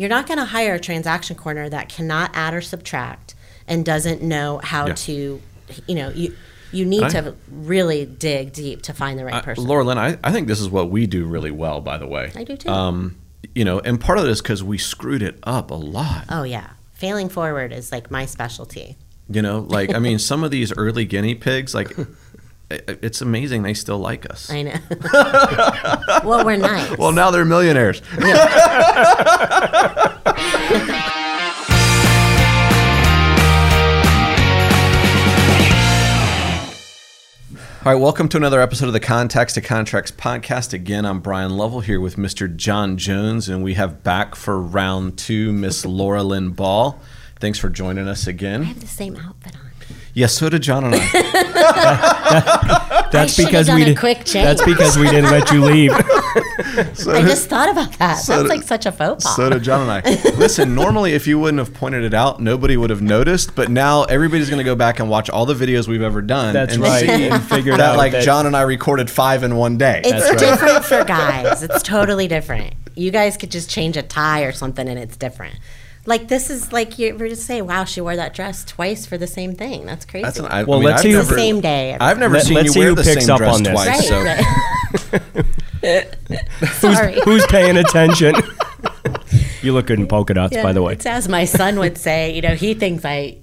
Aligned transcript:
you're 0.00 0.08
not 0.08 0.26
going 0.26 0.38
to 0.38 0.46
hire 0.46 0.74
a 0.74 0.80
transaction 0.80 1.36
coordinator 1.36 1.68
that 1.68 1.88
cannot 1.90 2.30
add 2.32 2.54
or 2.54 2.62
subtract 2.62 3.34
and 3.68 3.84
doesn't 3.84 4.22
know 4.22 4.58
how 4.64 4.86
Yeah. 4.86 4.94
to, 4.94 5.42
you 5.86 5.94
know, 5.94 6.08
you 6.10 6.34
you 6.72 6.86
need 6.86 7.02
I- 7.02 7.08
to 7.10 7.34
really 7.50 8.06
dig 8.06 8.52
deep 8.52 8.80
to 8.82 8.94
find 8.94 9.18
the 9.18 9.24
right 9.24 9.34
I- 9.34 9.40
person. 9.42 9.64
Laura 9.64 9.84
Lynn, 9.84 9.98
I, 9.98 10.16
I 10.24 10.30
think 10.32 10.46
this 10.48 10.60
is 10.60 10.68
what 10.70 10.88
we 10.90 11.06
do 11.06 11.26
really 11.26 11.50
well, 11.50 11.80
by 11.80 11.98
the 11.98 12.06
way. 12.06 12.30
I 12.34 12.44
do 12.44 12.56
too. 12.56 12.68
Um, 12.70 13.16
you 13.54 13.64
know, 13.64 13.80
and 13.80 14.00
part 14.00 14.18
of 14.18 14.24
it 14.24 14.30
is 14.30 14.40
because 14.40 14.62
we 14.62 14.78
screwed 14.78 15.20
it 15.22 15.36
up 15.42 15.70
a 15.70 15.74
lot. 15.74 16.24
oh 16.30 16.44
yeah, 16.44 16.70
failing 16.94 17.28
forward 17.28 17.72
is 17.72 17.90
like 17.92 18.10
my 18.10 18.24
specialty. 18.24 18.96
You 19.28 19.42
know, 19.42 19.60
like, 19.60 19.94
I 19.94 19.98
mean, 20.00 20.18
some 20.18 20.42
of 20.44 20.50
these 20.50 20.72
early 20.76 21.04
guinea 21.04 21.34
pigs, 21.36 21.72
like, 21.74 21.96
i- 21.98 22.06
it's 22.70 23.20
amazing 23.20 23.62
they 23.62 23.74
still 23.74 23.98
like 23.98 24.30
us. 24.30 24.50
I 24.50 24.62
know. 24.62 24.74
well, 26.28 26.44
we're 26.44 26.56
nice. 26.56 26.96
Well, 26.96 27.12
now 27.12 27.30
they're 27.30 27.44
millionaires. 27.44 28.00
All 37.82 37.92
right, 37.94 38.00
welcome 38.00 38.28
to 38.28 38.36
another 38.36 38.60
episode 38.60 38.86
of 38.86 38.92
the 38.92 39.00
Contacts 39.00 39.54
to 39.54 39.62
Contracts 39.62 40.12
podcast. 40.12 40.74
Again, 40.74 41.06
I'm 41.06 41.20
Bryan 41.20 41.56
Lovell 41.56 41.80
here 41.80 41.98
with 41.98 42.16
Mr. 42.16 42.54
John 42.54 42.98
Jones, 42.98 43.48
and 43.48 43.64
we 43.64 43.74
have 43.74 44.04
back 44.04 44.34
for 44.34 44.60
round 44.60 45.16
two 45.16 45.50
Miss 45.50 45.86
Loralynne 45.86 46.54
Ball. 46.54 47.00
Thanks 47.40 47.58
for 47.58 47.70
joining 47.70 48.06
us 48.06 48.26
again. 48.26 48.60
I 48.60 48.64
have 48.66 48.80
the 48.80 48.86
same 48.86 49.16
outfit 49.16 49.56
on. 49.56 49.59
Yes, 50.12 50.32
so 50.34 50.48
did 50.48 50.62
John 50.62 50.84
and 50.84 50.94
I. 50.96 51.06
That's 53.12 53.34
should've 53.34 53.48
because 53.50 53.66
done 53.66 53.76
we 53.76 53.82
a 53.82 53.86
did. 53.86 53.98
quick 53.98 54.18
change. 54.24 54.44
That's 54.44 54.64
because 54.64 54.96
we 54.96 55.08
didn't 55.08 55.30
let 55.30 55.50
you 55.50 55.64
leave. 55.64 55.92
I 55.94 57.22
just 57.22 57.48
thought 57.48 57.68
about 57.68 57.92
that. 57.98 58.14
so 58.18 58.32
That's 58.32 58.42
did- 58.44 58.48
like 58.48 58.62
such 58.62 58.86
a 58.86 58.92
faux 58.92 59.24
pas. 59.24 59.36
So 59.36 59.50
did 59.50 59.62
John 59.62 59.88
and 59.88 59.90
I. 59.90 60.00
Listen, 60.36 60.74
normally 60.76 61.12
if 61.14 61.26
you 61.26 61.38
wouldn't 61.38 61.58
have 61.58 61.74
pointed 61.74 62.04
it 62.04 62.14
out, 62.14 62.40
nobody 62.40 62.76
would 62.76 62.90
have 62.90 63.02
noticed. 63.02 63.54
But 63.56 63.70
now 63.70 64.04
everybody's 64.04 64.48
going 64.48 64.58
to 64.58 64.64
go 64.64 64.76
back 64.76 65.00
and 65.00 65.08
watch 65.10 65.28
all 65.30 65.46
the 65.46 65.54
videos 65.54 65.88
we've 65.88 66.02
ever 66.02 66.22
done. 66.22 66.52
That's 66.54 66.74
and 66.74 66.82
right, 66.82 67.00
See 67.06 67.28
and 67.28 67.42
figure 67.42 67.76
that 67.76 67.80
out 67.92 67.96
like 67.96 68.12
that- 68.12 68.22
John 68.24 68.46
and 68.46 68.56
I 68.56 68.62
recorded 68.62 69.10
five 69.10 69.42
in 69.42 69.56
one 69.56 69.76
day. 69.78 70.02
it's 70.04 70.10
That's 70.10 70.30
right. 70.30 70.38
different 70.38 70.84
for 70.84 71.04
guys. 71.04 71.62
It's 71.62 71.82
totally 71.82 72.28
different. 72.28 72.74
You 72.96 73.10
guys 73.10 73.36
could 73.36 73.50
just 73.50 73.70
change 73.70 73.96
a 73.96 74.02
tie 74.02 74.42
or 74.42 74.52
something, 74.52 74.88
and 74.88 74.98
it's 74.98 75.16
different. 75.16 75.56
Like 76.06 76.28
this 76.28 76.48
is 76.50 76.72
like 76.72 76.98
you 76.98 77.14
were 77.16 77.28
just 77.28 77.44
say, 77.46 77.60
"Wow, 77.62 77.84
she 77.84 78.00
wore 78.00 78.16
that 78.16 78.32
dress 78.34 78.64
twice 78.64 79.04
for 79.06 79.18
the 79.18 79.26
same 79.26 79.54
thing." 79.54 79.84
That's 79.84 80.04
crazy. 80.06 80.24
That's 80.24 80.38
an, 80.38 80.46
I, 80.46 80.64
Well, 80.64 80.78
I 80.78 80.80
mean, 80.80 80.86
let's 80.88 80.98
I've 81.00 81.02
see 81.02 81.12
who- 81.12 81.18
It's 81.20 81.28
the 81.28 81.34
same 81.36 81.60
day. 81.60 81.92
every 81.92 82.06
I've 82.06 82.18
never 82.18 82.34
Let- 82.34 82.44
seen 82.46 82.54
let's 82.54 82.66
you 82.66 82.72
see 82.72 82.78
wear 82.80 82.88
who 82.88 82.94
the 82.94 83.02
picks 83.02 83.24
same 83.26 83.30
up 83.34 83.38
dress 83.38 83.54
on 83.56 83.62
this. 83.62 83.72
twice. 83.72 84.10
Right, 84.10 84.44
so 85.12 85.30
right. 85.32 85.40
Sorry. 86.72 87.20
Who's 87.24 87.46
paying 87.46 87.76
attention? 87.76 88.34
you 89.62 89.72
look 89.72 89.86
good 89.86 89.98
in 89.98 90.06
polka 90.06 90.34
dots, 90.34 90.56
by 90.56 90.72
the 90.72 90.82
way. 90.82 90.94
It's 90.94 91.06
as 91.06 91.28
my 91.28 91.44
son 91.44 91.78
would 91.78 91.98
say, 91.98 92.34
you 92.34 92.40
know, 92.42 92.54
he 92.54 92.74
thinks 92.74 93.04
I 93.04 93.38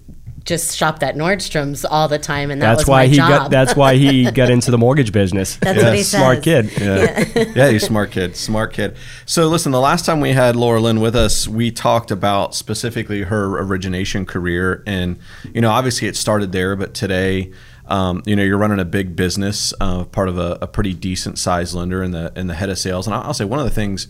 just 0.48 0.76
shopped 0.76 1.04
at 1.04 1.16
Nordstrom's 1.16 1.86
all 1.86 2.08
the 2.08 2.18
time, 2.18 2.50
and 2.50 2.62
that 2.62 2.68
That's 2.70 2.82
was 2.84 2.88
why 2.88 3.04
my 3.04 3.08
he 3.08 3.16
job. 3.18 3.30
got. 3.30 3.52
That's 3.52 3.76
why 3.76 3.96
he 3.96 4.32
got 4.32 4.50
into 4.50 4.72
the 4.72 4.78
mortgage 4.78 5.12
business. 5.12 5.58
That's 5.58 5.84
what 5.84 5.94
he 5.94 6.02
Smart 6.04 6.44
says. 6.44 6.74
kid. 6.74 6.82
yeah, 6.82 7.44
yeah, 7.56 7.70
he's 7.70 7.86
smart 7.86 8.12
kid, 8.12 8.36
smart 8.36 8.74
kid. 8.74 8.96
So 9.26 9.48
listen, 9.48 9.72
the 9.72 9.80
last 9.80 10.06
time 10.06 10.22
we 10.22 10.32
had 10.32 10.56
Loralynne 10.56 11.02
with 11.02 11.16
us, 11.16 11.48
we 11.48 11.70
talked 11.70 12.10
about 12.10 12.56
specifically 12.56 13.24
her 13.24 13.60
origination 13.60 14.26
career, 14.26 14.82
and 14.88 15.20
you 15.54 15.62
know, 15.62 15.70
obviously 15.70 16.08
it 16.08 16.16
started 16.16 16.52
there, 16.52 16.76
but 16.76 16.94
today. 16.96 17.52
Um, 17.90 18.22
you 18.26 18.36
know, 18.36 18.44
you're 18.44 18.58
running 18.58 18.82
a 18.82 18.86
big 18.86 19.16
business, 19.16 19.74
uh, 19.80 20.04
part 20.04 20.28
of 20.28 20.38
a, 20.38 20.58
a 20.62 20.68
pretty 20.68 20.94
decent 20.94 21.40
sized 21.40 21.74
lender, 21.74 22.04
in 22.04 22.12
the 22.12 22.34
in 22.36 22.48
the 22.48 22.54
head 22.54 22.70
of 22.70 22.78
sales. 22.78 23.08
And 23.08 23.16
I'll 23.16 23.34
say 23.34 23.46
one 23.46 23.60
of 23.60 23.66
the 23.66 23.72
things 23.72 24.10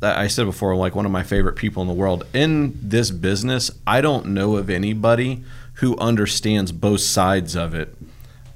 that 0.00 0.16
I 0.16 0.28
said 0.28 0.46
before, 0.46 0.74
like 0.76 0.94
one 0.94 1.04
of 1.04 1.12
my 1.12 1.22
favorite 1.22 1.54
people 1.56 1.82
in 1.82 1.88
the 1.88 1.94
world 1.94 2.24
in 2.32 2.78
this 2.82 3.10
business. 3.10 3.70
I 3.86 4.00
don't 4.00 4.28
know 4.28 4.56
of 4.56 4.70
anybody 4.70 5.44
who 5.78 5.96
understands 5.98 6.72
both 6.72 7.00
sides 7.00 7.54
of 7.56 7.74
it 7.74 7.96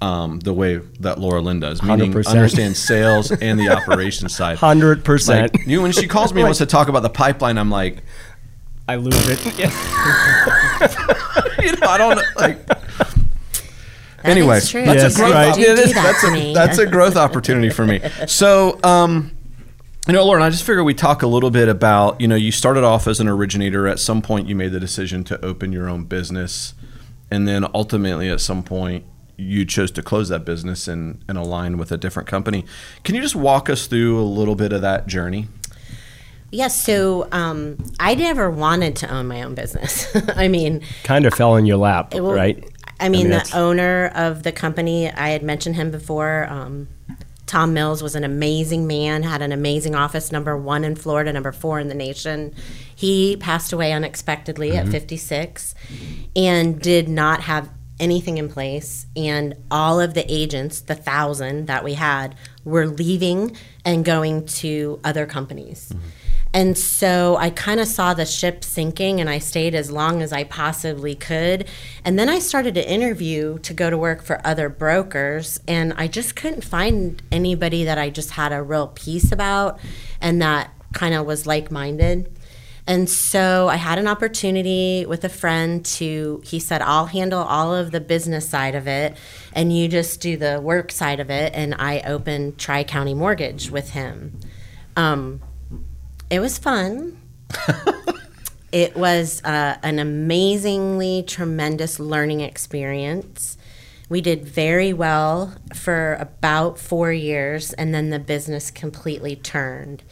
um, 0.01 0.41
the 0.41 0.53
way 0.53 0.77
that 1.01 1.19
Loralynne 1.19 1.61
does, 1.61 1.83
meaning 1.83 2.13
100%. 2.13 2.27
understands 2.27 2.79
sales 2.79 3.31
and 3.31 3.59
the 3.59 3.69
operations 3.69 4.35
side. 4.37 4.59
Hundred 4.59 5.05
percent. 5.05 5.55
Like, 5.55 5.67
you 5.67 5.81
when 5.83 5.93
she 5.93 6.09
calls 6.09 6.33
me 6.33 6.41
and 6.41 6.49
wants 6.49 6.59
to 6.59 6.67
talk 6.67 6.89
about 6.89 7.03
the 7.03 7.11
pipeline, 7.11 7.57
I'm 7.59 7.71
like, 7.71 8.03
I 8.89 8.97
lose 8.97 9.15
it. 9.29 9.39
you 11.63 11.73
know, 11.77 11.87
I 11.89 11.97
don't 11.99 12.17
know, 12.17 12.23
like. 12.37 12.67
That 12.67 14.31
anyway, 14.31 14.59
is 14.59 14.71
true. 14.71 14.85
that's 14.85 15.03
Yes, 15.03 15.15
a 15.17 15.19
growth. 15.19 15.35
right. 15.35 15.55
Do 15.55 15.61
yeah, 15.61 15.75
that's, 15.75 15.95
that 15.95 16.03
that's 16.03 16.25
a 16.25 16.53
that's 16.53 16.79
a 16.79 16.87
growth 16.87 17.17
opportunity 17.17 17.71
for 17.71 17.85
me. 17.85 18.01
So, 18.27 18.79
um, 18.85 19.33
you 20.07 20.13
know, 20.13 20.25
Lauren, 20.25 20.43
I 20.43 20.51
just 20.51 20.65
figured 20.65 20.85
we 20.85 20.95
talk 20.95 21.23
a 21.23 21.27
little 21.27 21.51
bit 21.51 21.69
about 21.69 22.21
you 22.21 22.27
know 22.29 22.35
you 22.37 22.53
started 22.53 22.85
off 22.85 23.07
as 23.09 23.19
an 23.21 23.29
originator. 23.29 23.87
At 23.89 23.99
some 23.99 24.23
point, 24.23 24.49
you 24.49 24.55
made 24.57 24.73
the 24.73 24.81
decision 24.81 25.25
to 25.25 25.45
open 25.45 25.73
your 25.73 25.89
own 25.89 26.05
business, 26.05 26.75
and 27.33 27.49
then 27.49 27.67
ultimately, 27.73 28.29
at 28.29 28.43
some 28.43 28.63
point, 28.63 29.07
you 29.39 29.65
chose 29.65 29.91
to 29.93 30.03
close 30.03 30.29
that 30.29 30.45
business 30.45 30.87
and, 30.87 31.25
and 31.27 31.39
align 31.39 31.79
with 31.79 31.91
a 31.91 31.97
different 31.97 32.29
company. 32.29 32.67
Can 33.05 33.15
you 33.15 33.23
just 33.23 33.35
walk 33.35 33.71
us 33.71 33.87
through 33.87 34.21
a 34.21 34.23
little 34.23 34.55
bit 34.55 34.71
of 34.71 34.83
that 34.83 35.07
journey? 35.07 35.49
Yes, 36.51 36.79
so 36.79 37.29
um, 37.33 37.79
I 37.99 38.15
never 38.15 38.51
wanted 38.51 38.97
to 38.97 39.11
own 39.11 39.29
my 39.29 39.43
own 39.43 39.55
business. 39.55 40.15
I 40.37 40.49
mean, 40.49 40.83
kind 41.05 41.25
of 41.25 41.33
fell 41.33 41.57
in 41.57 41.65
your 41.65 41.79
lap, 41.79 42.13
Well, 42.13 42.31
right? 42.35 42.63
I 43.01 43.09
mean, 43.09 43.31
that's- 43.31 43.53
the 43.53 43.57
owner 43.57 44.09
of 44.15 44.43
the 44.43 44.53
company, 44.53 45.11
I 45.11 45.31
had 45.31 45.43
mentioned 45.43 45.77
him 45.77 45.91
before. 45.91 46.47
Um, 46.51 46.89
Tom 47.53 47.75
Mills 47.75 48.03
was 48.03 48.15
an 48.15 48.25
amazing 48.25 48.87
man, 48.87 49.23
had 49.23 49.43
an 49.43 49.53
amazing 49.53 49.95
office, 49.95 50.33
number 50.33 50.57
one 50.57 50.85
in 50.85 50.97
Florida, 50.97 51.31
number 51.35 51.53
four 51.53 51.79
in 51.79 51.89
the 51.89 51.95
nation. 51.95 52.55
He 52.97 53.37
passed 53.37 53.75
away 53.75 53.93
unexpectedly 53.93 54.75
at 54.75 54.85
mm-hmm. 54.85 54.93
56 54.93 55.75
and 56.35 56.81
did 56.81 57.11
not 57.11 57.43
have 57.43 57.69
anything 58.01 58.39
in 58.39 58.49
place. 58.49 59.05
And 59.15 59.55
all 59.71 60.01
of 60.01 60.15
the 60.15 60.25
agents, 60.33 60.81
the 60.81 60.95
thousand 60.95 61.67
that 61.67 61.85
we 61.85 61.93
had, 61.93 62.37
were 62.65 62.87
leaving 62.87 63.55
and 63.85 64.03
going 64.03 64.47
to 64.47 64.99
other 65.05 65.27
companies. 65.27 65.93
Mm-hmm. 65.95 66.09
And 66.55 66.77
so 66.77 67.37
I 67.37 67.51
kind 67.51 67.81
of 67.81 67.89
saw 67.89 68.13
the 68.13 68.27
ship 68.27 68.63
sinking 68.63 69.21
and 69.21 69.31
I 69.31 69.39
stayed 69.39 69.75
as 69.75 69.91
long 69.91 70.21
as 70.21 70.33
I 70.33 70.45
possibly 70.45 71.15
could. 71.15 71.67
And 72.05 72.19
then 72.19 72.29
I 72.29 72.41
started 72.41 72.75
to 72.75 72.89
interview 72.89 73.59
to 73.61 73.73
go 73.73 73.89
to 73.89 73.97
work 73.97 74.23
for 74.23 74.47
other 74.47 74.69
brokers 74.69 75.61
and 75.67 75.95
I 75.97 76.09
just 76.09 76.37
couldn't 76.37 76.65
find 76.65 77.23
anybody 77.33 77.85
that 77.85 77.97
I 77.97 78.11
just 78.11 78.33
had 78.33 78.53
a 78.53 78.63
real 78.63 78.89
peace 78.89 79.33
about 79.33 79.81
and 80.21 80.43
that 80.43 80.71
kind 80.93 81.15
of 81.15 81.25
was 81.25 81.47
like 81.47 81.71
minded. 81.71 82.31
And 82.87 83.09
so 83.09 83.69
I 83.69 83.77
had 83.77 83.99
an 83.99 84.09
opportunity 84.09 85.07
with 85.07 85.25
a 85.25 85.29
friend 85.29 85.85
to, 85.85 86.43
he 86.45 86.59
said, 86.59 86.83
I'll 86.83 87.07
handle 87.07 87.41
all 87.41 87.75
of 87.75 87.93
the 87.93 88.01
business 88.01 88.47
side 88.47 88.75
of 88.75 88.87
it 88.87 89.17
and 89.55 89.75
you 89.75 89.89
just 89.89 90.21
do 90.21 90.37
the 90.37 90.61
work 90.61 90.91
side 90.91 91.21
of 91.21 91.31
it. 91.31 91.53
And 91.55 91.75
I 91.79 92.01
opened 92.01 92.59
Tri 92.59 92.85
County 92.85 93.15
Mortgage 93.15 93.71
with 93.71 93.91
him. 93.91 94.39
Um, 94.97 95.41
it 96.33 96.41
was 96.41 96.57
fun. 96.57 97.21
it 98.73 98.97
was 98.97 99.45
uh, 99.45 99.77
an 99.83 99.99
amazingly 99.99 101.23
tremendous 101.27 102.01
learning 102.01 102.41
experience. 102.41 103.59
We 104.09 104.23
did 104.23 104.47
very 104.47 104.95
well 104.95 105.55
for 105.75 106.15
about 106.15 106.79
four 106.79 107.13
years, 107.13 107.75
and 107.75 107.95
then 107.95 108.09
the 108.09 108.19
business 108.19 108.71
completely 108.71 109.37
turned. 109.37 110.03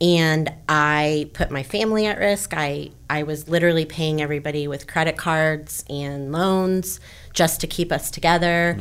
And 0.00 0.50
I 0.66 1.28
put 1.34 1.50
my 1.50 1.62
family 1.62 2.06
at 2.06 2.16
risk. 2.18 2.54
I, 2.56 2.92
I 3.10 3.22
was 3.22 3.46
literally 3.46 3.84
paying 3.84 4.22
everybody 4.22 4.66
with 4.66 4.86
credit 4.86 5.18
cards 5.18 5.84
and 5.90 6.32
loans 6.32 7.00
just 7.34 7.60
to 7.60 7.66
keep 7.66 7.92
us 7.92 8.10
together. 8.10 8.78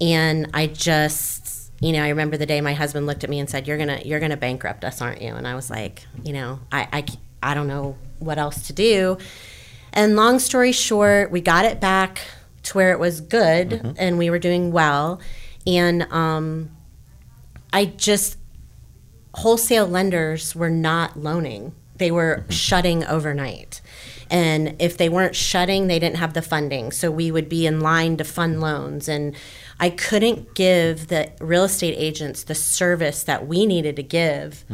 And 0.00 0.48
I 0.54 0.68
just, 0.68 1.39
you 1.80 1.92
know, 1.92 2.02
I 2.02 2.10
remember 2.10 2.36
the 2.36 2.46
day 2.46 2.60
my 2.60 2.74
husband 2.74 3.06
looked 3.06 3.24
at 3.24 3.30
me 3.30 3.40
and 3.40 3.48
said, 3.48 3.66
"You're 3.66 3.78
gonna, 3.78 4.00
you're 4.04 4.20
gonna 4.20 4.36
bankrupt 4.36 4.84
us, 4.84 5.00
aren't 5.00 5.22
you?" 5.22 5.34
And 5.34 5.48
I 5.48 5.54
was 5.54 5.70
like, 5.70 6.06
you 6.22 6.32
know, 6.32 6.60
I, 6.70 6.88
I, 6.92 7.04
I 7.50 7.54
don't 7.54 7.68
know 7.68 7.96
what 8.18 8.38
else 8.38 8.66
to 8.66 8.72
do. 8.72 9.18
And 9.92 10.14
long 10.14 10.38
story 10.38 10.72
short, 10.72 11.30
we 11.30 11.40
got 11.40 11.64
it 11.64 11.80
back 11.80 12.20
to 12.64 12.76
where 12.76 12.92
it 12.92 12.98
was 12.98 13.20
good, 13.20 13.96
and 13.98 14.18
we 14.18 14.30
were 14.30 14.38
doing 14.38 14.72
well. 14.72 15.20
And 15.66 16.02
um, 16.12 16.70
I 17.72 17.86
just 17.86 18.36
wholesale 19.34 19.86
lenders 19.86 20.54
were 20.54 20.70
not 20.70 21.16
loaning. 21.18 21.72
They 21.96 22.10
were 22.10 22.44
shutting 22.48 23.04
overnight. 23.04 23.80
And 24.30 24.76
if 24.78 24.96
they 24.96 25.08
weren't 25.08 25.34
shutting, 25.34 25.86
they 25.86 25.98
didn't 25.98 26.16
have 26.16 26.34
the 26.34 26.42
funding. 26.42 26.92
So 26.92 27.10
we 27.10 27.30
would 27.30 27.48
be 27.48 27.66
in 27.66 27.80
line 27.80 28.16
to 28.18 28.24
fund 28.24 28.60
loans. 28.60 29.08
And 29.08 29.34
I 29.80 29.90
couldn't 29.90 30.54
give 30.54 31.08
the 31.08 31.32
real 31.40 31.64
estate 31.64 31.94
agents 31.96 32.44
the 32.44 32.54
service 32.54 33.22
that 33.24 33.48
we 33.48 33.66
needed 33.66 33.96
to 33.96 34.02
give 34.02 34.64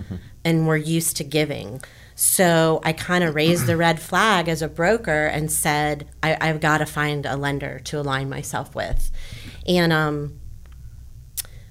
and 0.45 0.67
were 0.67 0.77
used 0.77 1.17
to 1.19 1.25
giving. 1.25 1.81
So 2.17 2.81
I 2.83 2.93
kind 2.93 3.23
of 3.25 3.35
raised 3.35 3.67
the 3.67 3.77
red 3.77 4.01
flag 4.01 4.49
as 4.49 4.63
a 4.63 4.69
broker 4.69 5.27
and 5.27 5.51
said, 5.51 6.09
I, 6.23 6.37
I've 6.41 6.61
got 6.61 6.79
to 6.79 6.87
find 6.87 7.25
a 7.25 7.37
lender 7.37 7.79
to 7.85 8.01
align 8.01 8.29
myself 8.29 8.75
with. 8.75 9.11
And 9.67 9.93
um, 9.93 10.41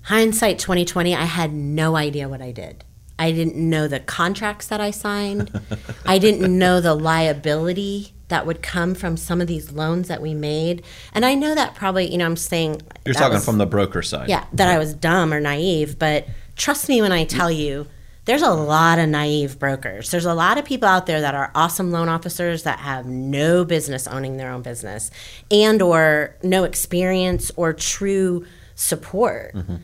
hindsight 0.03 0.59
2020 0.59 1.15
i 1.15 1.23
had 1.23 1.51
no 1.51 1.95
idea 1.95 2.29
what 2.29 2.39
i 2.39 2.51
did 2.51 2.85
I 3.17 3.31
didn't 3.31 3.55
know 3.55 3.87
the 3.87 3.99
contracts 3.99 4.67
that 4.67 4.81
I 4.81 4.91
signed. 4.91 5.57
I 6.05 6.17
didn't 6.17 6.57
know 6.57 6.81
the 6.81 6.93
liability 6.93 8.14
that 8.27 8.45
would 8.45 8.61
come 8.63 8.95
from 8.95 9.17
some 9.17 9.39
of 9.41 9.47
these 9.47 9.71
loans 9.71 10.07
that 10.07 10.21
we 10.21 10.33
made. 10.33 10.83
And 11.13 11.25
I 11.25 11.35
know 11.35 11.53
that 11.53 11.75
probably, 11.75 12.11
you 12.11 12.17
know, 12.17 12.25
I'm 12.25 12.35
saying 12.35 12.81
You're 13.05 13.13
talking 13.13 13.35
was- 13.35 13.45
from 13.45 13.57
the 13.59 13.65
broker 13.67 14.01
side. 14.01 14.29
yeah, 14.29 14.45
that 14.53 14.67
I 14.67 14.77
was 14.77 14.93
dumb 14.93 15.33
or 15.33 15.39
naive, 15.39 15.99
but 15.99 16.27
trust 16.55 16.89
me 16.89 17.01
when 17.01 17.11
I 17.11 17.25
tell 17.25 17.51
you, 17.51 17.87
there's 18.25 18.41
a 18.41 18.49
lot 18.49 18.97
of 18.97 19.07
naive 19.09 19.59
brokers. 19.59 20.09
There's 20.09 20.25
a 20.25 20.33
lot 20.33 20.57
of 20.57 20.65
people 20.65 20.89
out 20.89 21.05
there 21.05 21.21
that 21.21 21.35
are 21.35 21.51
awesome 21.53 21.91
loan 21.91 22.09
officers 22.09 22.63
that 22.63 22.79
have 22.79 23.05
no 23.05 23.63
business 23.63 24.07
owning 24.07 24.37
their 24.37 24.49
own 24.49 24.63
business 24.63 25.11
and 25.51 25.79
or 25.79 26.35
no 26.41 26.63
experience 26.63 27.51
or 27.55 27.71
true 27.71 28.43
support. 28.73 29.53
Mm-hmm. 29.53 29.75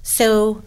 So 0.00 0.62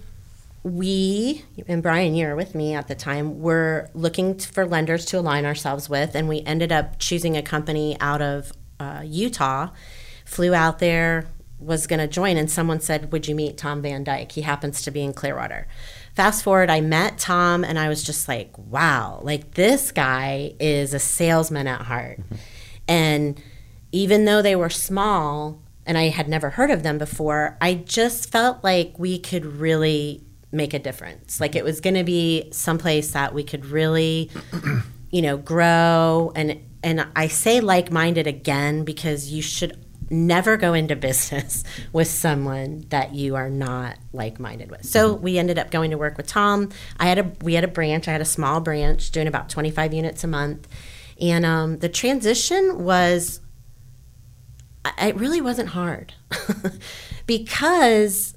we 0.65 1.45
and 1.67 1.83
Bryan, 1.83 2.15
you 2.15 2.25
were 2.25 2.35
with 2.35 2.55
me 2.55 2.73
at 2.73 2.87
the 2.87 2.95
time. 2.95 3.39
Were 3.39 3.91
looking 3.93 4.39
for 4.39 4.65
lenders 4.65 5.05
to 5.05 5.19
align 5.19 5.45
ourselves 5.45 5.87
with, 5.87 6.15
and 6.15 6.27
we 6.27 6.41
ended 6.41 6.71
up 6.71 6.97
choosing 6.97 7.37
a 7.37 7.43
company 7.43 7.95
out 8.01 8.19
of 8.19 8.51
uh, 8.79 9.03
Utah. 9.05 9.69
Flew 10.25 10.55
out 10.55 10.79
there, 10.79 11.27
was 11.59 11.85
going 11.85 11.99
to 11.99 12.07
join, 12.07 12.35
and 12.35 12.49
someone 12.49 12.79
said, 12.79 13.11
"Would 13.11 13.27
you 13.27 13.35
meet 13.35 13.59
Tom 13.59 13.83
VanDyk? 13.83 14.31
He 14.31 14.41
happens 14.41 14.81
to 14.81 14.91
be 14.91 15.03
in 15.03 15.13
Clearwater." 15.13 15.67
Fast 16.15 16.43
forward, 16.43 16.71
I 16.71 16.81
met 16.81 17.19
Tom, 17.19 17.63
and 17.63 17.77
I 17.77 17.87
was 17.87 18.03
just 18.03 18.27
like, 18.27 18.57
"Wow! 18.57 19.19
Like 19.21 19.53
this 19.53 19.91
guy 19.91 20.55
is 20.59 20.95
a 20.95 20.99
salesman 20.99 21.67
at 21.67 21.81
heart." 21.81 22.21
And 22.87 23.39
even 23.91 24.25
though 24.25 24.41
they 24.41 24.55
were 24.55 24.71
small 24.71 25.61
and 25.85 25.95
I 25.95 26.09
had 26.09 26.27
never 26.27 26.49
heard 26.51 26.71
of 26.71 26.81
them 26.81 26.97
before, 26.97 27.55
I 27.61 27.75
just 27.75 28.31
felt 28.31 28.63
like 28.63 28.97
we 28.97 29.19
could 29.19 29.45
really 29.45 30.24
make 30.55 30.73
a 30.73 30.79
difference. 30.79 31.39
Like 31.39 31.55
it 31.55 31.63
was 31.63 31.81
going 31.81 31.95
to 31.95 32.03
be 32.03 32.49
someplace 32.51 33.11
that 33.11 33.33
we 33.33 33.43
could 33.43 33.65
really, 33.65 34.31
you 35.11 35.21
know, 35.21 35.37
grow 35.37 36.31
and 36.35 36.61
and 36.83 37.07
I 37.15 37.29
say 37.29 37.61
like-minded 37.61 38.27
again 38.27 38.83
because 38.83 39.31
you 39.31 39.41
should 39.41 39.83
never 40.11 40.55
go 40.55 40.73
into 40.73 40.95
business 41.07 41.63
with 41.91 42.07
someone 42.07 42.85
that 42.89 43.15
you 43.15 43.35
are 43.35 43.49
not 43.49 43.97
like-minded 44.13 44.69
with. 44.69 44.85
So 44.85 45.13
we 45.13 45.39
ended 45.39 45.57
up 45.57 45.71
going 45.71 45.91
to 45.91 45.97
work 45.97 46.15
with 46.15 46.27
Tom. 46.27 46.69
I 46.99 47.07
had 47.07 47.19
a 47.19 47.31
we 47.41 47.55
had 47.55 47.63
a 47.63 47.69
branch. 47.69 48.07
I 48.07 48.11
had 48.11 48.21
a 48.21 48.25
small 48.25 48.59
branch 48.59 49.11
doing 49.11 49.27
about 49.27 49.49
25 49.49 49.93
units 49.93 50.23
a 50.23 50.27
month. 50.27 50.67
And 51.19 51.45
um, 51.45 51.79
the 51.79 51.89
transition 51.89 52.83
was 52.83 53.39
it 54.99 55.15
really 55.15 55.41
wasn't 55.41 55.69
hard 55.69 56.13
because 57.25 58.34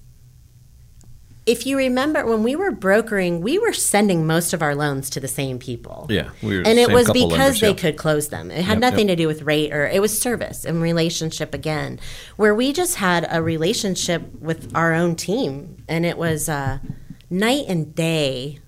if 1.48 1.64
you 1.66 1.78
remember 1.78 2.26
when 2.26 2.42
we 2.42 2.54
were 2.54 2.70
brokering, 2.70 3.40
we 3.40 3.58
were 3.58 3.72
sending 3.72 4.26
most 4.26 4.52
of 4.52 4.60
our 4.60 4.74
loans 4.74 5.08
to 5.10 5.18
the 5.18 5.28
same 5.28 5.58
people. 5.58 6.06
Yeah, 6.10 6.28
we 6.42 6.58
were 6.58 6.66
and 6.66 6.78
it 6.78 6.90
was 6.90 7.10
because 7.10 7.30
lenders, 7.30 7.60
they 7.60 7.68
yeah. 7.70 7.74
could 7.74 7.96
close 7.96 8.28
them. 8.28 8.50
It 8.50 8.64
had 8.64 8.74
Yep, 8.74 8.80
nothing 8.80 9.08
yep. 9.08 9.16
to 9.16 9.22
do 9.22 9.26
with 9.26 9.42
rate 9.42 9.72
or 9.72 9.86
it 9.86 10.02
was 10.02 10.20
service 10.20 10.66
and 10.66 10.82
relationship 10.82 11.54
again, 11.54 12.00
where 12.36 12.54
we 12.54 12.74
just 12.74 12.96
had 12.96 13.26
a 13.30 13.42
relationship 13.42 14.30
with 14.38 14.70
our 14.76 14.92
own 14.92 15.16
team, 15.16 15.82
and 15.88 16.04
it 16.04 16.18
was 16.18 16.50
uh, 16.50 16.80
night 17.30 17.64
and 17.66 17.94
day 17.94 18.58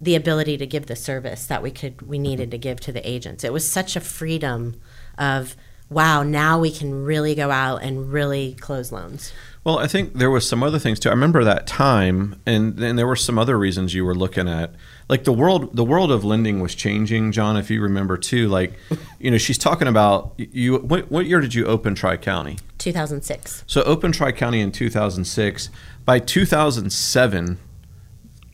the 0.00 0.14
ability 0.14 0.56
to 0.56 0.66
give 0.66 0.86
the 0.86 0.96
service 0.96 1.46
that 1.46 1.62
we 1.62 1.70
could 1.70 2.00
we 2.02 2.18
needed 2.18 2.50
to 2.52 2.58
give 2.58 2.80
to 2.80 2.92
the 2.92 3.06
agents. 3.06 3.44
It 3.44 3.52
was 3.52 3.70
such 3.70 3.96
a 3.96 4.00
freedom 4.00 4.80
of 5.18 5.56
wow, 5.90 6.22
now 6.22 6.58
we 6.58 6.70
can 6.70 7.04
really 7.04 7.34
go 7.34 7.50
out 7.50 7.82
and 7.82 8.10
really 8.10 8.54
close 8.54 8.90
loans. 8.90 9.32
Well, 9.64 9.78
I 9.78 9.86
think 9.86 10.12
there 10.12 10.30
was 10.30 10.46
some 10.46 10.62
other 10.62 10.78
things 10.78 11.00
too. 11.00 11.08
I 11.08 11.12
remember 11.12 11.42
that 11.42 11.66
time, 11.66 12.38
and 12.44 12.78
and 12.78 12.98
there 12.98 13.06
were 13.06 13.16
some 13.16 13.38
other 13.38 13.58
reasons 13.58 13.94
you 13.94 14.04
were 14.04 14.14
looking 14.14 14.46
at, 14.46 14.74
like 15.08 15.24
the 15.24 15.32
world. 15.32 15.74
The 15.74 15.84
world 15.84 16.12
of 16.12 16.22
lending 16.22 16.60
was 16.60 16.74
changing, 16.74 17.32
John. 17.32 17.56
If 17.56 17.70
you 17.70 17.80
remember 17.80 18.18
too, 18.18 18.48
like, 18.48 18.74
you 19.18 19.30
know, 19.30 19.38
she's 19.38 19.56
talking 19.56 19.88
about 19.88 20.34
you. 20.36 20.76
What, 20.76 21.10
what 21.10 21.24
year 21.24 21.40
did 21.40 21.54
you 21.54 21.64
open 21.64 21.94
Tri 21.94 22.18
County? 22.18 22.58
2006. 22.76 23.64
So 23.66 23.82
open 23.84 24.12
Tri 24.12 24.32
County 24.32 24.60
in 24.60 24.70
2006. 24.70 25.70
By 26.04 26.18
2007, 26.18 27.58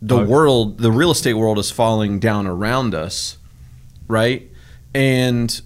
the 0.01 0.25
world, 0.25 0.79
the 0.79 0.93
real 0.93 1.11
estate 1.11 1.35
world, 1.35 1.59
is 1.59 1.73
falling 1.73 2.21
down 2.21 2.47
around 2.47 2.95
us, 2.95 3.37
right? 4.07 4.49
And 4.95 5.61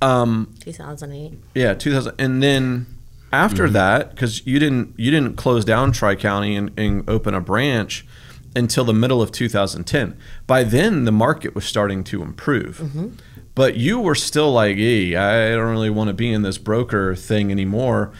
um, 0.00 0.54
2008. 0.60 1.38
yeah, 1.54 1.74
2000, 1.74 2.14
and 2.18 2.42
then 2.42 2.86
after 3.32 3.64
mm-hmm. 3.64 3.74
that, 3.74 4.10
because 4.10 4.46
you 4.46 4.58
didn't 4.58 4.94
you 4.98 5.10
didn't 5.10 5.36
close 5.36 5.64
down 5.64 5.92
Tri 5.92 6.14
County 6.14 6.56
and, 6.56 6.70
and 6.78 7.08
open 7.08 7.34
a 7.34 7.40
branch 7.40 8.06
until 8.56 8.84
the 8.84 8.92
middle 8.92 9.22
of 9.22 9.30
2010. 9.30 10.18
By 10.46 10.64
then, 10.64 11.04
the 11.04 11.12
market 11.12 11.54
was 11.54 11.64
starting 11.64 12.02
to 12.04 12.22
improve, 12.22 12.78
mm-hmm. 12.78 13.08
but 13.54 13.76
you 13.76 14.00
were 14.00 14.14
still 14.14 14.52
like, 14.52 14.76
"Hey, 14.76 15.14
I 15.14 15.50
don't 15.50 15.70
really 15.70 15.90
want 15.90 16.08
to 16.08 16.14
be 16.14 16.32
in 16.32 16.42
this 16.42 16.58
broker 16.58 17.14
thing 17.14 17.50
anymore." 17.50 18.12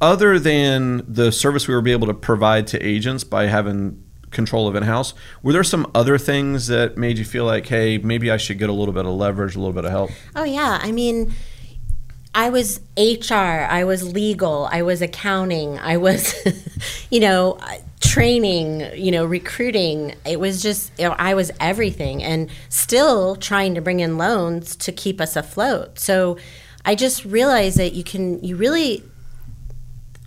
Other 0.00 0.38
than 0.38 1.04
the 1.08 1.32
service 1.32 1.66
we 1.66 1.74
were 1.74 1.86
able 1.88 2.06
to 2.08 2.14
provide 2.14 2.66
to 2.68 2.82
agents 2.86 3.24
by 3.24 3.46
having 3.46 4.02
control 4.30 4.68
of 4.68 4.76
in-house, 4.76 5.14
were 5.42 5.54
there 5.54 5.64
some 5.64 5.90
other 5.94 6.18
things 6.18 6.66
that 6.66 6.98
made 6.98 7.16
you 7.16 7.24
feel 7.24 7.44
like, 7.44 7.66
"Hey, 7.66 7.96
maybe 7.98 8.30
I 8.30 8.36
should 8.36 8.58
get 8.58 8.68
a 8.68 8.72
little 8.72 8.92
bit 8.92 9.06
of 9.06 9.12
leverage, 9.12 9.54
a 9.54 9.58
little 9.58 9.72
bit 9.72 9.84
of 9.84 9.92
help"? 9.92 10.10
Oh 10.34 10.44
yeah, 10.44 10.80
I 10.82 10.90
mean, 10.90 11.32
I 12.36 12.50
was 12.50 12.80
HR, 12.98 13.34
I 13.34 13.84
was 13.84 14.12
legal, 14.12 14.68
I 14.70 14.82
was 14.82 15.00
accounting, 15.00 15.78
I 15.78 15.96
was, 15.96 16.34
you 17.10 17.18
know, 17.18 17.58
uh, 17.62 17.78
training, 18.00 18.82
you 18.94 19.10
know, 19.10 19.24
recruiting. 19.24 20.14
It 20.26 20.38
was 20.38 20.60
just 20.60 20.92
you 20.98 21.08
know, 21.08 21.14
I 21.18 21.32
was 21.32 21.50
everything, 21.60 22.22
and 22.22 22.50
still 22.68 23.36
trying 23.36 23.74
to 23.74 23.80
bring 23.80 24.00
in 24.00 24.18
loans 24.18 24.76
to 24.76 24.92
keep 24.92 25.18
us 25.18 25.34
afloat. 25.34 25.98
So 25.98 26.36
I 26.84 26.94
just 26.94 27.24
realized 27.24 27.78
that 27.78 27.94
you 27.94 28.04
can, 28.04 28.44
you 28.44 28.56
really. 28.56 29.02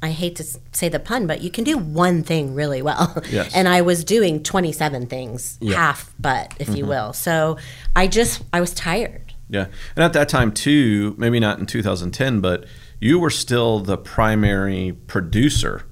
I 0.02 0.12
hate 0.12 0.38
to 0.38 0.46
say 0.72 0.88
the 0.88 1.00
pun, 1.00 1.28
but 1.28 1.42
you 1.42 1.52
can 1.52 1.66
do 1.66 1.78
one 1.78 2.24
thing 2.24 2.56
really 2.56 2.82
well. 2.82 3.22
Yes. 3.30 3.54
And 3.54 3.68
I 3.68 3.82
was 3.82 4.06
doing 4.06 4.42
27 4.42 5.08
things, 5.08 5.60
half 5.74 6.14
but, 6.18 6.54
if 6.58 6.70
you 6.70 6.76
mm-hmm. 6.76 6.88
will. 6.88 7.14
So 7.14 7.58
I 7.98 8.08
just, 8.08 8.42
I 8.54 8.62
was 8.62 8.74
tired. 8.74 9.29
Yeah, 9.50 9.66
and 9.96 10.04
at 10.04 10.14
that 10.14 10.30
time 10.30 10.52
too, 10.52 11.16
maybe 11.18 11.40
not 11.40 11.58
in 11.60 11.66
2010, 11.66 12.40
but 12.40 12.66
you 13.00 13.18
were 13.20 13.30
still 13.32 13.80
the 13.80 13.98
primary 13.98 14.96
producer 15.08 15.84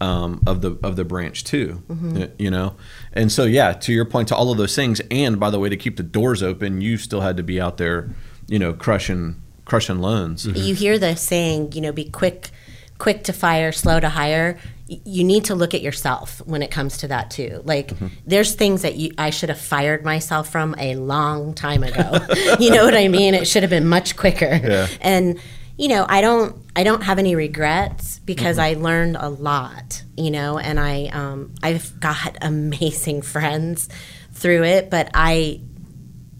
um, 0.00 0.42
of 0.46 0.60
the 0.60 0.78
of 0.82 0.96
the 0.96 1.04
branch 1.04 1.42
too. 1.44 1.82
y- 1.88 2.28
You 2.38 2.50
know, 2.50 2.76
and 3.12 3.32
so 3.32 3.44
yeah, 3.44 3.72
to 3.72 3.92
your 3.92 4.04
point, 4.04 4.28
to 4.28 4.36
all 4.36 4.50
of 4.52 4.58
those 4.58 4.76
things, 4.76 5.00
and 5.10 5.40
by 5.40 5.50
the 5.50 5.58
way, 5.58 5.68
to 5.68 5.76
keep 5.76 5.96
the 5.96 6.02
doors 6.02 6.42
open, 6.42 6.80
you 6.80 6.96
still 6.98 7.20
had 7.22 7.36
to 7.38 7.42
be 7.42 7.60
out 7.60 7.78
there, 7.78 8.10
you 8.46 8.58
know, 8.58 8.72
crushing 8.74 9.42
crushing 9.64 9.98
loans. 9.98 10.46
you 10.46 10.74
hear 10.74 10.98
the 10.98 11.16
saying, 11.16 11.72
you 11.72 11.80
know, 11.80 11.92
be 11.92 12.04
quick, 12.04 12.50
quick 12.98 13.24
to 13.24 13.32
fire, 13.32 13.72
slow 13.72 14.00
to 14.00 14.08
hire. 14.10 14.58
You 14.88 15.22
need 15.22 15.44
to 15.46 15.54
look 15.54 15.74
at 15.74 15.82
yourself 15.82 16.40
when 16.46 16.62
it 16.62 16.70
comes 16.70 16.98
to 16.98 17.08
that 17.08 17.30
too. 17.30 17.60
Like, 17.64 17.92
there's 18.26 18.54
things 18.54 18.82
that 18.82 18.96
you 18.96 19.12
I 19.18 19.30
should 19.30 19.50
have 19.50 19.60
fired 19.60 20.04
myself 20.04 20.50
from 20.50 20.74
a 20.78 20.96
long 20.96 21.54
time 21.54 21.82
ago. 21.82 22.18
you 22.58 22.70
know 22.70 22.84
what 22.84 22.94
I 22.94 23.08
mean? 23.08 23.34
It 23.34 23.46
should 23.46 23.62
have 23.62 23.70
been 23.70 23.86
much 23.86 24.16
quicker. 24.16 24.60
Yeah. 24.62 24.88
And 25.00 25.38
you 25.76 25.88
know, 25.88 26.06
I 26.08 26.20
don't 26.20 26.56
I 26.74 26.84
don't 26.84 27.02
have 27.02 27.18
any 27.18 27.34
regrets 27.34 28.18
because 28.20 28.58
I 28.58 28.74
learned 28.74 29.16
a 29.18 29.28
lot. 29.28 30.02
You 30.16 30.30
know, 30.30 30.58
and 30.58 30.80
I 30.80 31.06
um, 31.06 31.54
I've 31.62 31.98
got 32.00 32.36
amazing 32.42 33.22
friends 33.22 33.88
through 34.32 34.64
it, 34.64 34.90
but 34.90 35.10
I 35.14 35.60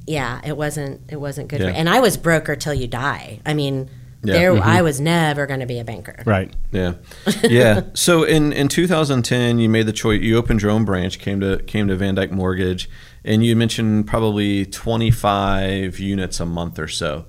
yeah, 0.06 0.40
it 0.44 0.56
wasn't 0.56 1.02
it 1.10 1.16
wasn't 1.16 1.48
good. 1.48 1.60
Yeah. 1.60 1.70
For, 1.70 1.72
and 1.74 1.88
I 1.88 2.00
was 2.00 2.16
broker 2.16 2.56
till 2.56 2.74
you 2.74 2.86
die. 2.86 3.40
I 3.44 3.54
mean, 3.54 3.90
Yeah. 4.22 4.34
there 4.34 4.52
mm-hmm. 4.52 4.68
I 4.68 4.82
was 4.82 5.00
never 5.00 5.46
going 5.46 5.60
to 5.60 5.66
be 5.66 5.78
a 5.78 5.84
banker. 5.84 6.22
Right. 6.26 6.52
Yeah, 6.72 6.94
yeah. 7.44 7.82
So 7.94 8.24
in, 8.24 8.52
in 8.52 8.68
2010, 8.68 9.58
you 9.60 9.68
made 9.68 9.86
the 9.86 9.92
choice. 9.92 10.20
You 10.20 10.36
opened 10.36 10.62
your 10.62 10.72
own 10.72 10.84
branch, 10.84 11.18
came 11.18 11.40
to 11.40 11.58
came 11.64 11.86
to 11.88 11.96
VanDyk 11.96 12.32
Mortgage, 12.32 12.90
and 13.24 13.44
you 13.44 13.54
mentioned 13.54 14.06
probably 14.06 14.66
25 14.66 15.98
units 16.00 16.40
a 16.40 16.46
month 16.46 16.78
or 16.78 16.88
so. 16.88 17.26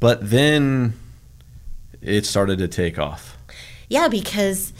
But 0.00 0.30
then 0.30 0.94
it 2.02 2.26
started 2.26 2.58
to 2.58 2.68
take 2.68 2.98
off. 2.98 3.38
Yeah, 3.88 4.08
because 4.08 4.72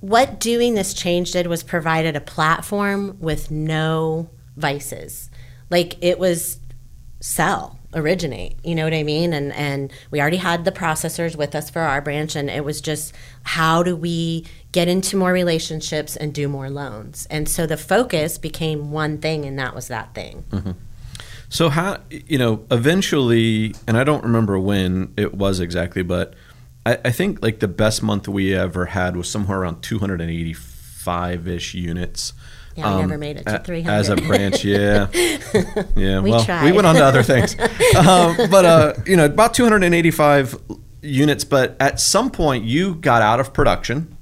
what 0.00 0.40
doing 0.40 0.74
this 0.74 0.94
change 0.94 1.32
did 1.32 1.46
was 1.46 1.62
provided 1.62 2.16
a 2.16 2.20
platform 2.20 3.16
with 3.20 3.50
no 3.50 4.30
vices. 4.56 5.30
Like 5.68 6.02
it 6.02 6.18
was 6.18 6.58
sell, 7.20 7.75
originate, 7.94 8.56
you 8.64 8.74
know 8.74 8.84
what 8.84 8.94
I 8.94 9.02
mean? 9.02 9.32
And 9.32 9.52
and 9.52 9.92
we 10.10 10.20
already 10.20 10.36
had 10.36 10.64
the 10.64 10.72
processors 10.72 11.36
with 11.36 11.54
us 11.54 11.70
for 11.70 11.82
our 11.82 12.00
branch 12.00 12.36
and 12.36 12.50
it 12.50 12.64
was 12.64 12.80
just 12.80 13.14
how 13.42 13.82
do 13.82 13.96
we 13.96 14.44
get 14.72 14.88
into 14.88 15.16
more 15.16 15.32
relationships 15.32 16.16
and 16.16 16.34
do 16.34 16.48
more 16.48 16.68
loans. 16.68 17.26
And 17.30 17.48
so 17.48 17.66
the 17.66 17.76
focus 17.76 18.38
became 18.38 18.90
one 18.90 19.18
thing 19.18 19.44
and 19.44 19.58
that 19.58 19.74
was 19.74 19.88
that 19.88 20.14
thing. 20.14 20.44
Mm-hmm. 20.50 20.72
So 21.48 21.68
how 21.68 21.98
you 22.10 22.38
know 22.38 22.64
eventually, 22.70 23.74
and 23.86 23.96
I 23.96 24.04
don't 24.04 24.24
remember 24.24 24.58
when 24.58 25.12
it 25.16 25.34
was 25.34 25.60
exactly, 25.60 26.02
but 26.02 26.34
I, 26.84 26.98
I 27.04 27.10
think 27.10 27.42
like 27.42 27.60
the 27.60 27.68
best 27.68 28.02
month 28.02 28.28
we 28.28 28.54
ever 28.54 28.86
had 28.86 29.16
was 29.16 29.30
somewhere 29.30 29.60
around 29.60 29.82
285 29.82 31.48
ish 31.48 31.74
units 31.74 32.32
Yeah, 32.76 32.94
I 32.94 33.00
never 33.00 33.16
made 33.18 33.36
it 33.38 33.46
to 33.46 33.58
300. 33.60 33.92
as 33.92 34.08
a 34.08 34.16
branch. 34.16 34.64
Yeah, 34.64 35.08
yeah. 35.96 36.20
We 36.20 36.30
well, 36.30 36.64
we 36.64 36.72
went 36.72 36.86
on 36.86 36.94
to 36.96 37.04
other 37.04 37.22
things, 37.22 37.56
um, 37.96 38.36
but 38.50 38.64
uh, 38.64 38.94
you 39.06 39.16
know, 39.16 39.24
about 39.26 39.54
285 39.54 40.58
units. 41.02 41.44
But 41.44 41.76
at 41.80 42.00
some 42.00 42.30
point, 42.30 42.64
you 42.64 42.94
got 42.96 43.22
out 43.22 43.40
of 43.40 43.52
production, 43.52 44.16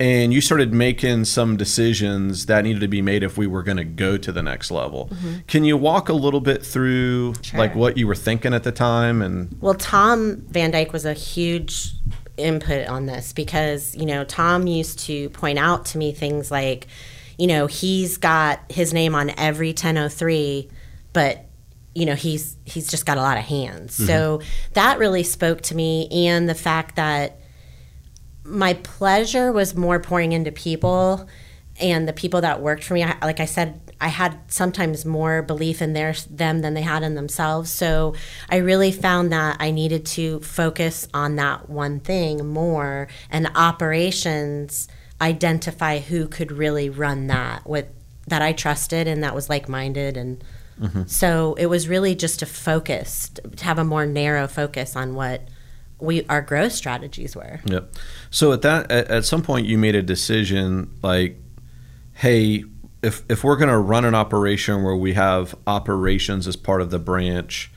and 0.00 0.32
you 0.32 0.40
started 0.40 0.72
making 0.74 1.24
some 1.26 1.56
decisions 1.56 2.46
that 2.46 2.64
needed 2.64 2.80
to 2.80 2.88
be 2.88 3.00
made 3.02 3.22
if 3.22 3.38
we 3.38 3.46
were 3.46 3.62
going 3.62 3.76
to 3.76 3.84
go 3.84 4.16
to 4.16 4.32
the 4.32 4.42
next 4.42 4.70
level. 4.70 5.10
Can 5.46 5.64
you 5.64 5.76
walk 5.76 6.08
a 6.08 6.12
little 6.14 6.40
bit 6.40 6.64
through 6.64 7.32
Mm-hmm. 7.32 7.42
Sure. 7.42 7.58
like 7.60 7.74
what 7.76 7.96
you 7.96 8.06
were 8.06 8.14
thinking 8.16 8.52
at 8.54 8.64
the 8.64 8.72
time 8.72 9.22
and? 9.22 9.56
Well, 9.60 9.74
Tom 9.74 10.38
VanDyk 10.50 10.92
was 10.92 11.04
a 11.04 11.12
huge 11.12 11.92
input 12.36 12.88
on 12.88 13.06
this 13.06 13.32
because, 13.32 13.94
you 13.94 14.06
know, 14.06 14.24
Tom 14.24 14.66
used 14.66 14.98
to 15.00 15.28
point 15.30 15.58
out 15.58 15.84
to 15.86 15.98
me 15.98 16.12
things 16.12 16.50
like, 16.50 16.88
you 17.42 17.48
know, 17.48 17.66
he's 17.66 18.18
got 18.18 18.60
his 18.70 18.94
name 18.94 19.16
on 19.16 19.30
every 19.30 19.70
1003, 19.70 20.70
but 21.12 21.44
you 21.92 22.06
know, 22.06 22.14
he's 22.14 22.56
he's 22.64 22.86
just 22.86 23.04
got 23.04 23.18
a 23.18 23.20
lot 23.20 23.36
of 23.36 23.42
hands. 23.42 23.96
So 23.96 24.38
mm-hmm. 24.38 24.48
that 24.74 25.00
really 25.00 25.24
spoke 25.24 25.60
to 25.62 25.74
me 25.74 26.06
and 26.28 26.48
the 26.48 26.54
fact 26.54 26.94
that 26.94 27.40
my 28.44 28.74
pleasure 28.74 29.50
was 29.50 29.74
more 29.74 29.98
pouring 29.98 30.30
into 30.30 30.52
people 30.52 31.28
and 31.80 32.06
the 32.06 32.12
people 32.12 32.42
that 32.42 32.62
worked 32.62 32.84
for 32.84 32.94
me. 32.94 33.02
I, 33.02 33.18
like 33.22 33.40
i 33.40 33.44
said 33.44 33.92
i 34.00 34.06
had 34.06 34.38
sometimes 34.46 35.04
more 35.04 35.42
belief 35.42 35.82
in 35.82 35.94
their 35.94 36.14
them 36.30 36.60
than 36.60 36.74
they 36.74 36.82
had 36.82 37.02
in 37.02 37.16
themselves. 37.16 37.72
So 37.72 38.14
i 38.50 38.58
really 38.58 38.92
found 38.92 39.32
that 39.32 39.56
i 39.58 39.72
needed 39.72 40.06
to 40.06 40.38
focus 40.42 41.08
on 41.12 41.34
that 41.36 41.68
one 41.68 41.98
thing 41.98 42.46
more 42.46 43.08
and 43.30 43.50
operations 43.56 44.86
identify 45.22 46.00
who 46.00 46.28
could 46.28 46.52
really 46.52 46.90
run 46.90 47.28
that 47.28 47.66
with 47.66 47.86
that 48.26 48.42
i 48.42 48.52
trusted 48.52 49.06
and 49.06 49.22
that 49.22 49.34
was 49.34 49.48
like-minded 49.48 50.16
and 50.16 50.44
so 51.06 51.54
it 51.60 51.66
was 51.66 51.86
really 51.86 52.14
just 52.14 52.40
to 52.40 52.46
focus 52.46 53.28
to 53.28 53.64
have 53.64 53.78
a 53.78 53.84
more 53.84 54.04
narrow 54.04 54.48
focus 54.48 54.96
on 54.96 55.14
what 55.14 55.46
we 56.02 56.26
our 56.26 56.42
growth 56.42 56.72
strategies 56.72 57.36
were 57.36 57.60
Yep. 57.64 57.94
So 58.30 58.52
at 58.52 58.62
that, 58.62 58.90
at, 58.90 59.08
at 59.08 59.24
some 59.24 59.42
point, 59.42 59.66
you 59.66 59.78
made 59.78 59.94
a 59.94 60.02
decision 60.02 60.90
like, 61.02 61.36
hey, 62.14 62.64
if 63.02 63.22
if 63.28 63.44
we're 63.44 63.56
going 63.56 63.70
to 63.70 63.78
run 63.78 64.04
an 64.04 64.14
operation 64.14 64.82
where 64.82 64.96
we 64.96 65.14
have 65.14 65.54
operations 65.66 66.48
as 66.48 66.56
part 66.56 66.82
of 66.82 66.90
the 66.90 66.98
branch, 66.98 67.70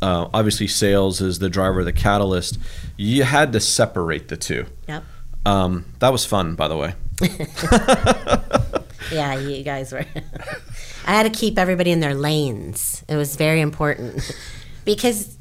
uh, 0.00 0.28
obviously 0.32 0.66
sales 0.66 1.20
is 1.20 1.38
the 1.38 1.50
driver, 1.50 1.84
the 1.84 1.92
catalyst. 1.92 2.58
You 2.96 3.24
had 3.24 3.52
to 3.52 3.60
separate 3.60 4.28
the 4.28 4.36
two. 4.36 4.66
yep 4.88 5.04
Um, 5.46 5.84
that 6.00 6.12
was 6.12 6.24
fun, 6.24 6.54
by 6.54 6.68
the 6.68 6.76
way. 6.76 6.94
Yeah, 9.10 9.38
you 9.38 9.62
guys 9.62 9.92
were. 9.92 10.04
I 11.06 11.12
had 11.12 11.32
to 11.32 11.38
keep 11.38 11.58
everybody 11.58 11.90
in 11.90 12.00
their 12.00 12.14
lanes. 12.14 13.04
It 13.08 13.16
was 13.16 13.36
very 13.36 13.60
important 13.60 14.30
because 14.84 15.38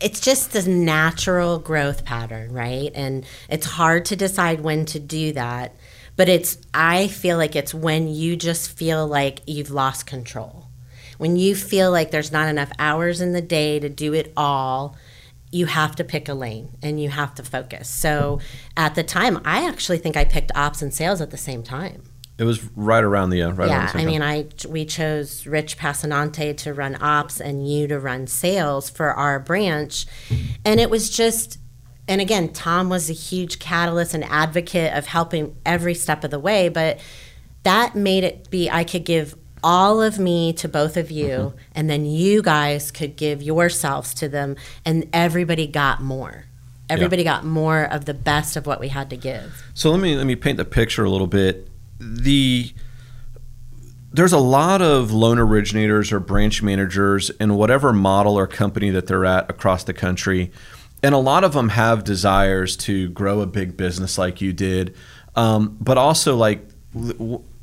it's 0.00 0.20
just 0.20 0.52
the 0.52 0.68
natural 0.68 1.58
growth 1.58 2.04
pattern, 2.04 2.52
right? 2.52 2.90
And 2.94 3.24
it's 3.48 3.66
hard 3.66 4.04
to 4.06 4.16
decide 4.16 4.60
when 4.60 4.84
to 4.86 4.98
do 4.98 5.32
that. 5.32 5.74
But 6.16 6.28
it's, 6.28 6.58
I 6.74 7.08
feel 7.08 7.36
like 7.36 7.56
it's 7.56 7.74
when 7.74 8.08
you 8.08 8.36
just 8.36 8.76
feel 8.76 9.06
like 9.06 9.42
you've 9.46 9.70
lost 9.70 10.06
control. 10.06 10.66
When 11.18 11.36
you 11.36 11.54
feel 11.54 11.90
like 11.90 12.10
there's 12.10 12.32
not 12.32 12.48
enough 12.48 12.70
hours 12.78 13.20
in 13.20 13.32
the 13.32 13.40
day 13.40 13.78
to 13.78 13.88
do 13.88 14.12
it 14.12 14.32
all, 14.36 14.96
you 15.56 15.66
have 15.66 15.96
to 15.96 16.04
pick 16.04 16.28
a 16.28 16.34
lane 16.34 16.76
and 16.82 17.00
you 17.02 17.08
have 17.08 17.34
to 17.34 17.42
focus. 17.42 17.88
So 17.88 18.40
at 18.76 18.94
the 18.94 19.02
time, 19.02 19.40
I 19.44 19.66
actually 19.66 19.98
think 19.98 20.16
I 20.16 20.24
picked 20.24 20.52
ops 20.54 20.82
and 20.82 20.92
sales 20.92 21.20
at 21.20 21.30
the 21.30 21.38
same 21.38 21.62
time 21.62 22.02
It 22.38 22.44
was 22.44 22.62
right 22.76 23.02
around 23.02 23.30
the 23.30 23.42
uh, 23.42 23.52
right 23.52 23.68
yeah, 23.68 23.90
the 23.90 23.98
I 23.98 24.04
mean, 24.04 24.22
I 24.22 24.46
we 24.68 24.84
chose 24.84 25.46
Rich 25.46 25.78
Passanante 25.78 26.54
to 26.58 26.74
run 26.74 27.00
ops 27.00 27.40
and 27.40 27.66
you 27.68 27.88
to 27.88 27.98
run 27.98 28.26
sales 28.26 28.90
for 28.90 29.12
our 29.12 29.40
branch, 29.40 30.06
and 30.64 30.78
it 30.80 30.90
was 30.90 31.10
just. 31.10 31.58
And 32.08 32.20
again, 32.20 32.52
Tom 32.52 32.88
was 32.88 33.10
a 33.10 33.12
huge 33.12 33.58
catalyst 33.58 34.14
and 34.14 34.22
advocate 34.22 34.92
of 34.92 35.06
helping 35.06 35.56
every 35.66 35.94
step 35.94 36.22
of 36.22 36.30
the 36.30 36.38
way, 36.38 36.68
but 36.68 37.00
that 37.64 37.96
made 37.96 38.22
it 38.22 38.48
be 38.48 38.70
I 38.70 38.84
could 38.84 39.04
give 39.04 39.34
all 39.62 40.02
of 40.02 40.18
me 40.18 40.52
to 40.54 40.68
both 40.68 40.96
of 40.96 41.10
you, 41.10 41.28
Mm-hmm. 41.28 41.58
and 41.74 41.90
then 41.90 42.04
you 42.06 42.42
guys 42.42 42.90
could 42.90 43.16
give 43.16 43.42
yourselves 43.42 44.14
to 44.14 44.28
them, 44.28 44.56
and 44.84 45.08
everybody 45.12 45.66
got 45.66 46.02
more. 46.02 46.44
Everybody 46.88 47.24
got 47.24 47.44
more 47.44 47.82
of 47.82 48.04
the 48.04 48.14
best 48.14 48.56
of 48.56 48.64
what 48.66 48.78
we 48.78 48.88
had 48.88 49.10
to 49.10 49.16
give. 49.16 49.64
So 49.74 49.90
let 49.90 49.98
me 50.00 50.14
let 50.16 50.24
me 50.26 50.36
paint 50.36 50.56
the 50.56 50.64
picture 50.64 51.04
a 51.04 51.10
little 51.10 51.26
bit. 51.26 51.68
The 51.98 52.72
there's 54.12 54.32
a 54.32 54.38
lot 54.38 54.80
of 54.80 55.12
loan 55.12 55.38
originators 55.38 56.12
or 56.12 56.20
branch 56.20 56.62
managers 56.62 57.28
in 57.30 57.54
whatever 57.56 57.92
model 57.92 58.38
or 58.38 58.46
company 58.46 58.90
that 58.90 59.08
they're 59.08 59.24
at 59.26 59.50
across 59.50 59.82
the 59.84 59.92
country, 59.92 60.52
and 61.02 61.14
a 61.14 61.18
lot 61.18 61.42
of 61.44 61.52
them 61.54 61.70
have 61.70 62.04
desires 62.04 62.76
to 62.78 63.08
grow 63.10 63.40
a 63.40 63.46
big 63.46 63.76
business 63.76 64.16
like 64.16 64.40
you 64.40 64.52
did, 64.52 64.94
um, 65.34 65.76
but 65.80 65.98
also 65.98 66.36
like 66.36 66.60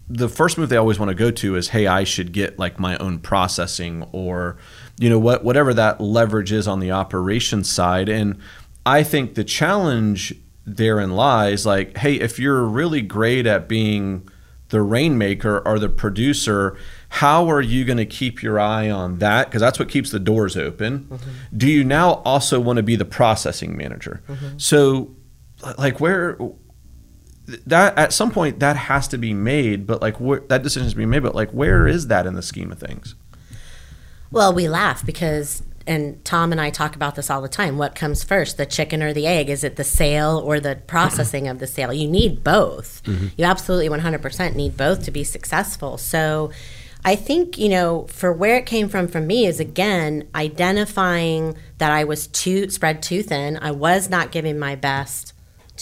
the 0.10 0.30
first 0.30 0.58
move 0.58 0.70
they 0.70 0.78
always 0.78 1.00
want 1.00 1.10
to 1.10 1.16
go 1.16 1.32
to 1.32 1.56
is, 1.56 1.70
hey, 1.70 1.88
I 1.88 2.04
should 2.04 2.32
get 2.34 2.60
like 2.60 2.80
my 2.80 2.98
own 2.98 3.20
processing 3.20 4.04
or 4.12 4.58
you 5.00 5.10
know 5.10 5.20
what 5.20 5.44
whatever 5.44 5.74
that 5.74 6.02
leverage 6.02 6.52
is 6.52 6.68
on 6.68 6.80
the 6.80 6.92
operations 6.92 7.72
side, 7.72 8.10
and 8.10 8.38
I 8.86 9.04
think 9.04 9.36
the 9.36 9.44
challenge 9.44 10.34
therein 10.66 11.12
lies 11.12 11.66
like, 11.66 11.98
hey, 11.98 12.16
if 12.16 12.40
you're 12.40 12.64
really 12.64 13.02
great 13.02 13.46
at 13.46 13.68
being 13.68 14.28
the 14.70 14.82
rainmaker 14.82 15.60
or 15.68 15.78
the 15.78 15.90
producer, 15.90 16.76
how 17.10 17.50
are 17.50 17.62
you 17.62 17.86
going 17.86 17.98
to 17.98 18.06
keep 18.06 18.42
your 18.42 18.60
eye 18.60 18.90
on 18.90 19.20
that? 19.20 19.48
Because 19.48 19.62
that's 19.62 19.78
what 19.78 19.88
keeps 19.88 20.10
the 20.10 20.20
doors 20.20 20.58
open. 20.58 21.06
Mm-hmm. 21.06 21.58
Do 21.58 21.70
you 21.70 21.84
now 21.84 22.14
also 22.26 22.60
want 22.60 22.78
to 22.78 22.84
be 22.84 22.96
the 22.96 23.06
processing 23.06 23.78
manager? 23.78 24.24
Mm-hmm. 24.28 24.58
So, 24.58 25.16
like, 25.78 26.00
where 26.00 26.38
that 27.46 27.98
at 27.98 28.14
some 28.14 28.32
point 28.32 28.60
that 28.60 28.76
has 28.76 29.08
to 29.10 29.18
be 29.18 29.34
made, 29.34 29.86
but 29.86 30.02
like, 30.02 30.20
where, 30.20 30.40
that 30.48 30.64
decision 30.64 30.84
has 30.84 30.94
to 30.94 30.98
be 30.98 31.06
made, 31.06 31.24
but 31.24 31.36
like, 31.36 31.52
where 31.52 31.88
is 31.88 32.08
that 32.08 32.26
in 32.26 32.36
the 32.36 32.42
scheme 32.42 32.72
of 32.72 32.80
things? 32.80 33.16
Well, 34.32 34.54
we 34.54 34.68
laugh 34.68 35.06
because, 35.06 35.62
and 35.86 36.24
Tom 36.24 36.52
and 36.52 36.60
I 36.60 36.70
talk 36.70 36.96
about 36.96 37.16
this 37.16 37.30
all 37.30 37.42
the 37.42 37.50
time. 37.50 37.78
What 37.78 37.96
comes 37.96 38.24
first, 38.24 38.58
the 38.58 38.66
chicken 38.66 39.04
or 39.04 39.14
the 39.14 39.28
egg? 39.28 39.50
Is 39.50 39.64
it 39.64 39.76
the 39.76 39.84
sale 39.84 40.42
or 40.44 40.60
the 40.60 40.78
processing 40.88 41.48
of 41.48 41.60
the 41.60 41.68
sale? 41.68 41.94
You 41.94 42.08
need 42.08 42.44
both. 42.44 43.04
Mm-hmm. 43.04 43.28
You 43.38 43.46
absolutely 43.46 43.90
100% 43.90 44.56
need 44.56 44.78
both 44.78 45.04
to 45.04 45.12
be 45.12 45.24
successful. 45.24 45.98
So 45.98 46.52
I 47.06 47.16
think, 47.16 47.58
you 47.58 47.68
know, 47.68 48.08
for 48.08 48.32
where 48.32 48.56
it 48.56 48.66
came 48.66 48.88
from 48.88 49.10
from 49.10 49.28
me 49.28 49.46
is 49.46 49.60
again, 49.60 50.30
identifying 50.34 51.58
that 51.78 51.92
I 51.92 52.06
was 52.06 52.28
too 52.28 52.70
spread 52.70 53.04
too 53.04 53.22
thin. 53.22 53.58
I 53.58 53.72
was 53.72 54.10
not 54.10 54.32
giving 54.32 54.58
my 54.58 54.76
best 54.76 55.33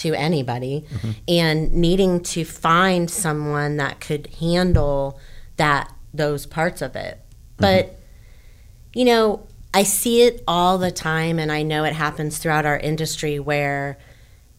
to 0.01 0.13
anybody 0.13 0.86
and 1.27 1.72
needing 1.74 2.22
to 2.22 2.46
find 2.46 3.10
someone 3.10 3.77
that 3.77 4.00
could 4.00 4.27
handle 4.39 5.20
that 5.58 5.93
those 6.13 6.46
parts 6.46 6.81
of 6.81 6.96
it. 6.96 7.20
But 7.58 7.98
you 8.93 9.05
know, 9.05 9.48
I 9.74 9.84
see 9.84 10.24
it 10.24 10.43
all 10.48 10.77
the 10.77 10.91
time, 10.91 11.39
and 11.39 11.51
I 11.51 11.63
know 11.63 11.86
it 11.86 11.93
happens 11.93 12.38
throughout 12.38 12.65
our 12.65 12.77
industry 12.77 13.39
where 13.39 13.98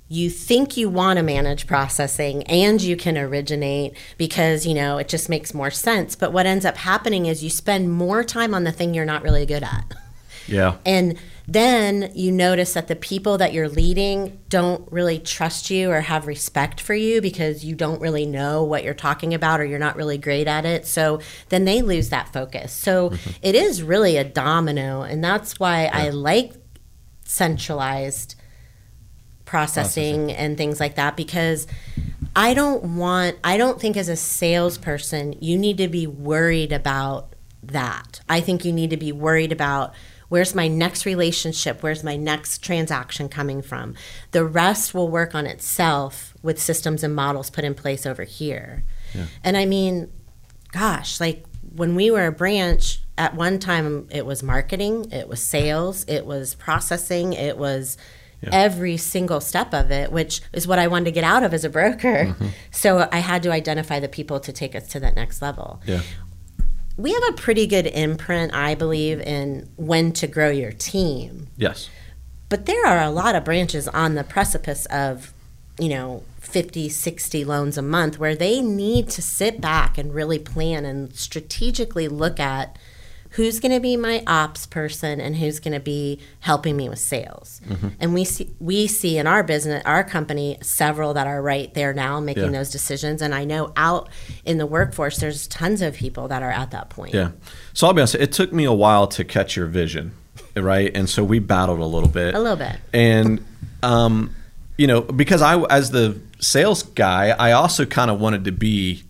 you 0.08 0.28
think 0.28 0.76
you 0.76 0.90
want 0.90 1.16
to 1.16 1.22
manage 1.22 1.66
processing 1.66 2.42
and 2.42 2.82
you 2.82 2.96
can 2.96 3.16
originate 3.16 3.96
because, 4.18 4.66
you 4.66 4.74
know, 4.74 4.98
it 4.98 5.08
just 5.08 5.30
makes 5.30 5.54
more 5.54 5.70
sense. 5.70 6.14
But 6.14 6.34
what 6.34 6.44
ends 6.44 6.66
up 6.66 6.76
happening 6.76 7.24
is 7.24 7.42
you 7.42 7.48
spend 7.48 7.90
more 7.90 8.22
time 8.22 8.52
on 8.52 8.64
the 8.64 8.72
thing 8.72 8.92
you're 8.92 9.06
not 9.06 9.22
really 9.22 9.46
good 9.46 9.62
at. 9.62 9.84
Yeah. 10.46 10.76
And 10.84 11.18
then 11.46 12.12
you 12.14 12.30
notice 12.30 12.74
that 12.74 12.88
the 12.88 12.96
people 12.96 13.38
that 13.38 13.52
you're 13.52 13.68
leading 13.68 14.38
don't 14.48 14.90
really 14.92 15.18
trust 15.18 15.70
you 15.70 15.90
or 15.90 16.00
have 16.02 16.26
respect 16.26 16.80
for 16.80 16.94
you 16.94 17.20
because 17.20 17.64
you 17.64 17.74
don't 17.74 18.00
really 18.00 18.26
know 18.26 18.62
what 18.62 18.84
you're 18.84 18.94
talking 18.94 19.34
about 19.34 19.60
or 19.60 19.64
you're 19.64 19.78
not 19.78 19.96
really 19.96 20.18
great 20.18 20.46
at 20.46 20.64
it. 20.64 20.86
So 20.86 21.20
then 21.48 21.64
they 21.64 21.82
lose 21.82 22.10
that 22.10 22.32
focus. 22.32 22.72
So 22.72 23.10
mm-hmm. 23.10 23.30
it 23.42 23.54
is 23.54 23.82
really 23.82 24.16
a 24.16 24.24
domino. 24.24 25.02
And 25.02 25.22
that's 25.22 25.58
why 25.58 25.86
I 25.92 26.10
like 26.10 26.52
centralized 27.24 28.36
processing 29.44 30.32
and 30.32 30.56
things 30.56 30.80
like 30.80 30.94
that 30.94 31.16
because 31.16 31.66
I 32.34 32.54
don't 32.54 32.96
want, 32.96 33.36
I 33.42 33.56
don't 33.56 33.80
think 33.80 33.96
as 33.96 34.08
a 34.08 34.16
salesperson, 34.16 35.34
you 35.40 35.58
need 35.58 35.76
to 35.78 35.88
be 35.88 36.06
worried 36.06 36.72
about 36.72 37.34
that. 37.62 38.20
I 38.28 38.40
think 38.40 38.64
you 38.64 38.72
need 38.72 38.90
to 38.90 38.96
be 38.96 39.12
worried 39.12 39.52
about 39.52 39.92
where's 40.32 40.54
my 40.54 40.66
next 40.66 41.04
relationship, 41.04 41.82
where's 41.82 42.02
my 42.02 42.16
next 42.16 42.62
transaction 42.64 43.28
coming 43.28 43.60
from. 43.60 43.94
The 44.30 44.46
rest 44.46 44.94
will 44.94 45.10
work 45.10 45.34
on 45.34 45.44
itself 45.44 46.32
with 46.42 46.58
systems 46.58 47.04
and 47.04 47.14
models 47.14 47.50
put 47.50 47.64
in 47.64 47.74
place 47.74 48.06
over 48.06 48.24
here. 48.24 48.82
And 49.44 49.58
I 49.58 49.66
mean, 49.66 50.10
gosh, 50.72 51.20
like 51.20 51.44
when 51.76 51.94
we 51.94 52.10
were 52.10 52.24
a 52.24 52.32
branch, 52.32 53.02
at 53.18 53.34
one 53.34 53.58
time 53.58 54.08
it 54.10 54.24
was 54.24 54.42
marketing, 54.42 55.12
it 55.12 55.28
was 55.28 55.42
sales, 55.42 56.06
it 56.08 56.24
was 56.24 56.54
processing, 56.54 57.34
it 57.34 57.58
was 57.58 57.98
every 58.50 58.96
single 58.96 59.42
step 59.42 59.74
of 59.74 59.90
it, 59.90 60.10
which 60.10 60.40
is 60.54 60.66
what 60.66 60.78
I 60.78 60.86
wanted 60.86 61.04
to 61.04 61.12
get 61.12 61.24
out 61.24 61.42
of 61.42 61.52
as 61.52 61.62
a 61.62 61.68
broker. 61.68 62.24
Mm-hmm. 62.28 62.46
So 62.70 63.06
I 63.12 63.18
had 63.18 63.42
to 63.42 63.52
identify 63.52 64.00
the 64.00 64.08
people 64.08 64.40
to 64.40 64.50
take 64.50 64.74
us 64.74 64.88
to 64.88 65.00
that 65.00 65.14
next 65.14 65.42
level. 65.42 65.82
Yeah. 65.86 66.00
We 67.02 67.12
have 67.12 67.24
a 67.30 67.32
pretty 67.32 67.66
good 67.66 67.88
imprint, 67.88 68.54
I 68.54 68.76
believe, 68.76 69.20
in 69.20 69.68
when 69.74 70.12
to 70.12 70.28
grow 70.28 70.50
your 70.50 70.70
team. 70.70 71.48
Yes. 71.56 71.90
But 72.48 72.66
there 72.66 72.86
are 72.86 73.02
a 73.02 73.10
lot 73.10 73.34
of 73.34 73.44
branches 73.44 73.88
on 73.88 74.14
the 74.14 74.22
precipice 74.22 74.86
of, 74.86 75.32
you 75.80 75.88
know, 75.88 76.22
50, 76.38 76.88
60 76.88 77.44
loans 77.44 77.76
a 77.76 77.82
month 77.82 78.20
where 78.20 78.36
they 78.36 78.60
need 78.60 79.08
to 79.10 79.20
sit 79.20 79.60
back 79.60 79.98
and 79.98 80.14
really 80.14 80.38
plan 80.38 80.84
and 80.84 81.12
strategically 81.16 82.06
look 82.06 82.38
at 82.38 82.78
who's 83.32 83.60
going 83.60 83.72
to 83.72 83.80
be 83.80 83.96
my 83.96 84.22
ops 84.26 84.66
person 84.66 85.20
and 85.20 85.36
who's 85.36 85.58
going 85.60 85.72
to 85.74 85.80
be 85.80 86.20
helping 86.40 86.76
me 86.76 86.88
with 86.88 86.98
sales. 86.98 87.60
And 88.00 88.12
we 88.14 88.24
see 88.24 88.50
we 88.60 88.86
see 88.86 89.16
in 89.18 89.26
our 89.26 89.42
business, 89.42 89.82
our 89.86 90.04
company, 90.04 90.58
several 90.62 91.14
that 91.14 91.26
are 91.26 91.40
right 91.42 91.72
there 91.74 91.92
now 91.94 92.20
making 92.20 92.44
Yeah. 92.44 92.58
those 92.58 92.70
decisions 92.70 93.22
and 93.22 93.34
I 93.34 93.44
know 93.44 93.72
out 93.76 94.08
in 94.44 94.58
the 94.58 94.66
workforce 94.66 95.16
there's 95.18 95.46
tons 95.46 95.80
of 95.82 95.94
people 95.94 96.28
that 96.28 96.42
are 96.42 96.50
at 96.50 96.70
that 96.72 96.90
point. 96.90 97.14
Yeah. 97.14 97.30
So 97.72 97.86
I'll 97.86 97.92
be 97.94 98.00
honest, 98.02 98.14
it 98.16 98.32
took 98.32 98.52
me 98.52 98.64
a 98.64 98.72
while 98.72 99.06
to 99.08 99.24
catch 99.24 99.56
your 99.56 99.66
vision, 99.66 100.12
right? 100.56 100.90
And 100.94 101.08
so 101.08 101.24
we 101.24 101.38
battled 101.38 101.80
a 101.80 101.86
little 101.86 102.08
bit. 102.10 102.34
A 102.34 102.38
little 102.38 102.56
bit. 102.56 102.76
And, 102.92 103.44
um, 103.82 104.34
you 104.76 104.86
know, 104.86 105.00
because 105.00 105.40
I, 105.42 105.58
as 105.64 105.90
the 105.90 106.20
sales 106.40 106.82
guy, 106.82 107.30
I 107.30 107.52
also 107.52 107.86
kind 107.86 108.10
of 108.10 108.20
wanted 108.20 108.44
to 108.44 108.52
be 108.52 109.04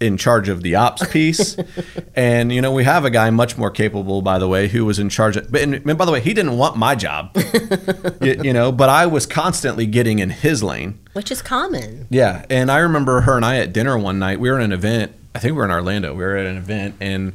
in 0.00 0.16
charge 0.16 0.48
of 0.48 0.62
the 0.62 0.74
ops 0.74 1.06
piece. 1.08 1.56
and, 2.16 2.50
you 2.52 2.60
know, 2.60 2.72
we 2.72 2.84
have 2.84 3.04
a 3.04 3.10
guy 3.10 3.30
much 3.30 3.56
more 3.58 3.70
capable, 3.70 4.22
by 4.22 4.38
the 4.38 4.48
way, 4.48 4.66
who 4.66 4.84
was 4.84 4.98
in 4.98 5.10
charge 5.10 5.36
of, 5.36 5.52
but, 5.52 5.60
and, 5.60 5.74
and 5.74 5.98
by 5.98 6.04
the 6.04 6.12
way, 6.12 6.20
he 6.20 6.32
didn't 6.32 6.56
want 6.56 6.76
my 6.76 6.94
job, 6.94 7.36
you, 8.22 8.40
you 8.42 8.52
know, 8.52 8.72
but 8.72 8.88
I 8.88 9.06
was 9.06 9.26
constantly 9.26 9.86
getting 9.86 10.18
in 10.18 10.30
his 10.30 10.62
lane. 10.62 10.98
Which 11.12 11.30
is 11.30 11.42
common. 11.42 12.06
Yeah, 12.10 12.46
and 12.48 12.70
I 12.70 12.78
remember 12.78 13.20
her 13.20 13.36
and 13.36 13.44
I 13.44 13.58
at 13.58 13.72
dinner 13.72 13.98
one 13.98 14.18
night. 14.18 14.40
We 14.40 14.50
were 14.50 14.58
at 14.58 14.64
an 14.64 14.72
event. 14.72 15.12
I 15.34 15.38
think 15.38 15.52
we 15.52 15.58
were 15.58 15.64
in 15.64 15.70
Orlando. 15.70 16.12
We 16.14 16.24
were 16.24 16.36
at 16.36 16.46
an 16.46 16.56
event, 16.56 16.96
and 17.00 17.34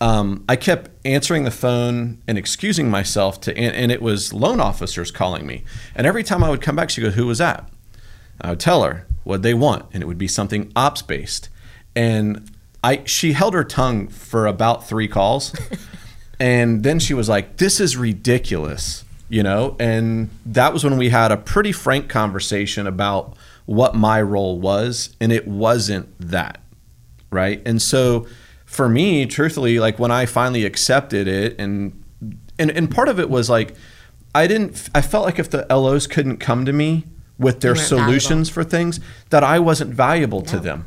um, 0.00 0.44
I 0.48 0.56
kept 0.56 0.90
answering 1.04 1.44
the 1.44 1.50
phone 1.50 2.22
and 2.26 2.36
excusing 2.36 2.90
myself 2.90 3.40
to, 3.42 3.56
and, 3.56 3.74
and 3.74 3.92
it 3.92 4.02
was 4.02 4.32
loan 4.32 4.60
officers 4.60 5.10
calling 5.10 5.46
me. 5.46 5.64
And 5.94 6.06
every 6.06 6.24
time 6.24 6.42
I 6.42 6.50
would 6.50 6.60
come 6.60 6.76
back, 6.76 6.90
she 6.90 7.02
goes, 7.02 7.14
"Who 7.14 7.26
was 7.26 7.38
that?" 7.38 7.68
I 8.40 8.50
would 8.50 8.60
tell 8.60 8.82
her 8.82 9.06
what 9.24 9.42
they 9.42 9.54
want, 9.54 9.86
and 9.92 10.02
it 10.02 10.06
would 10.06 10.18
be 10.18 10.28
something 10.28 10.72
ops 10.74 11.02
based. 11.02 11.48
And 11.96 12.50
I, 12.86 13.02
she 13.04 13.32
held 13.32 13.54
her 13.54 13.64
tongue 13.64 14.06
for 14.06 14.46
about 14.46 14.86
three 14.86 15.08
calls, 15.08 15.52
and 16.40 16.84
then 16.84 17.00
she 17.00 17.14
was 17.14 17.28
like, 17.28 17.56
"This 17.56 17.80
is 17.80 17.96
ridiculous," 17.96 19.04
you 19.28 19.42
know. 19.42 19.74
And 19.80 20.30
that 20.44 20.72
was 20.72 20.84
when 20.84 20.96
we 20.96 21.08
had 21.08 21.32
a 21.32 21.36
pretty 21.36 21.72
frank 21.72 22.08
conversation 22.08 22.86
about 22.86 23.36
what 23.64 23.96
my 23.96 24.22
role 24.22 24.60
was, 24.60 25.16
and 25.20 25.32
it 25.32 25.48
wasn't 25.48 26.08
that, 26.20 26.60
right? 27.30 27.60
And 27.66 27.82
so, 27.82 28.28
for 28.66 28.88
me, 28.88 29.26
truthfully, 29.26 29.80
like 29.80 29.98
when 29.98 30.12
I 30.12 30.26
finally 30.26 30.64
accepted 30.64 31.26
it, 31.26 31.58
and 31.58 32.04
and 32.56 32.70
and 32.70 32.88
part 32.88 33.08
of 33.08 33.18
it 33.18 33.28
was 33.28 33.50
like, 33.50 33.74
I 34.32 34.46
didn't. 34.46 34.90
I 34.94 35.02
felt 35.02 35.24
like 35.24 35.40
if 35.40 35.50
the 35.50 35.66
LOs 35.70 36.06
couldn't 36.06 36.36
come 36.36 36.66
to 36.66 36.72
me 36.72 37.04
with 37.36 37.62
their 37.62 37.72
weren't 37.72 37.88
valuable. 37.88 38.06
solutions 38.06 38.48
for 38.48 38.62
things, 38.62 39.00
that 39.30 39.42
I 39.42 39.58
wasn't 39.58 39.92
valuable 39.92 40.42
to 40.42 40.60
them 40.60 40.86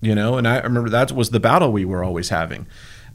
you 0.00 0.14
know 0.14 0.36
and 0.36 0.46
i 0.46 0.58
remember 0.60 0.88
that 0.90 1.12
was 1.12 1.30
the 1.30 1.40
battle 1.40 1.72
we 1.72 1.84
were 1.84 2.04
always 2.04 2.28
having 2.28 2.66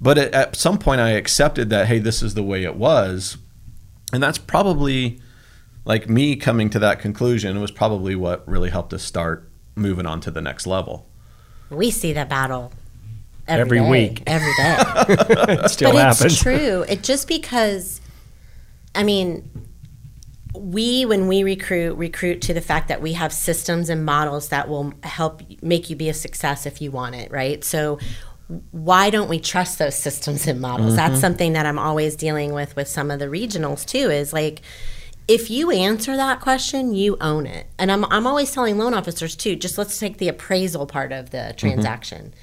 but 0.02 0.18
at, 0.18 0.34
at 0.34 0.56
some 0.56 0.78
point 0.78 1.00
i 1.02 1.12
accepted 1.12 1.70
that 1.70 1.88
hey 1.88 2.00
this 2.00 2.22
is 2.22 2.34
the 2.34 2.44
way 2.44 2.63
it 2.63 2.75
was 2.75 3.38
and 4.12 4.22
that's 4.22 4.38
probably 4.38 5.20
like 5.86 6.10
me 6.10 6.36
coming 6.36 6.70
to 6.70 6.80
that 6.80 7.00
conclusion 7.00 7.60
was 7.62 7.72
probably 7.72 8.16
what 8.16 8.48
really 8.48 8.70
helped 8.70 8.94
us 8.94 9.04
start 9.04 9.50
moving 9.75 10.06
on 10.06 10.20
to 10.22 10.30
the 10.32 10.42
next 10.42 10.68
level 10.68 11.08
We 11.70 11.90
see 11.92 12.13
the 12.13 12.25
battle 12.25 12.72
Every 13.48 13.80
day, 13.80 13.90
week. 13.90 14.24
Every 14.25 14.54
day. 14.56 14.78
It 15.66 15.70
still 15.70 15.92
but 15.92 16.02
happens. 16.02 16.34
it's 16.34 16.42
true. 16.42 16.86
It 16.88 17.04
just 17.04 17.28
because, 17.28 18.00
I 18.96 19.04
mean, 19.04 19.50
we 20.55 21.05
when 21.05 21.27
we 21.27 21.44
recruit 21.44 21.96
recruit 21.96 22.42
to 22.42 22.53
the 22.53 22.61
fact 22.61 22.87
that 22.87 23.01
we 23.01 23.13
have 23.13 23.33
systems 23.33 23.89
and 23.89 24.05
models 24.05 24.50
that 24.50 24.70
will 24.70 24.94
help 25.03 25.42
make 25.61 25.89
you 25.89 25.96
be 25.96 26.09
a 26.09 26.13
success 26.13 26.66
if 26.66 26.81
you 26.81 26.92
want 26.92 27.16
it, 27.16 27.31
right? 27.31 27.63
So 27.63 28.00
why 28.72 29.09
don't 29.09 29.29
we 29.29 29.39
trust 29.39 29.79
those 29.79 29.96
systems 29.96 30.48
and 30.48 30.61
models? 30.61 30.96
That's 30.96 31.13
mm-hmm. 31.13 31.22
something 31.22 31.53
that 31.53 31.66
I'm 31.66 31.79
always 31.79 32.16
dealing 32.16 32.53
with 32.53 32.75
with 32.75 32.87
some 32.87 33.09
of 33.09 33.20
the 33.20 33.27
regionals 33.27 33.85
too. 33.85 34.09
Is 34.09 34.33
like. 34.33 34.61
If 35.25 35.50
you 35.50 35.72
answer 35.72 36.18
that 36.18 36.42
question, 36.42 36.94
you 36.94 37.16
own 37.22 37.46
it. 37.46 37.68
And 37.79 37.89
I'm, 37.94 38.03
I'm 38.11 38.27
always 38.27 38.51
telling 38.51 38.77
loan 38.77 38.94
officers 38.94 39.37
too, 39.37 39.55
just 39.55 39.77
let's 39.77 39.98
take 39.98 40.18
the 40.18 40.27
appraisal 40.27 40.85
part 40.85 41.13
of 41.13 41.29
the 41.29 41.37
mm-hmm. 41.37 41.55
transaction 41.55 42.33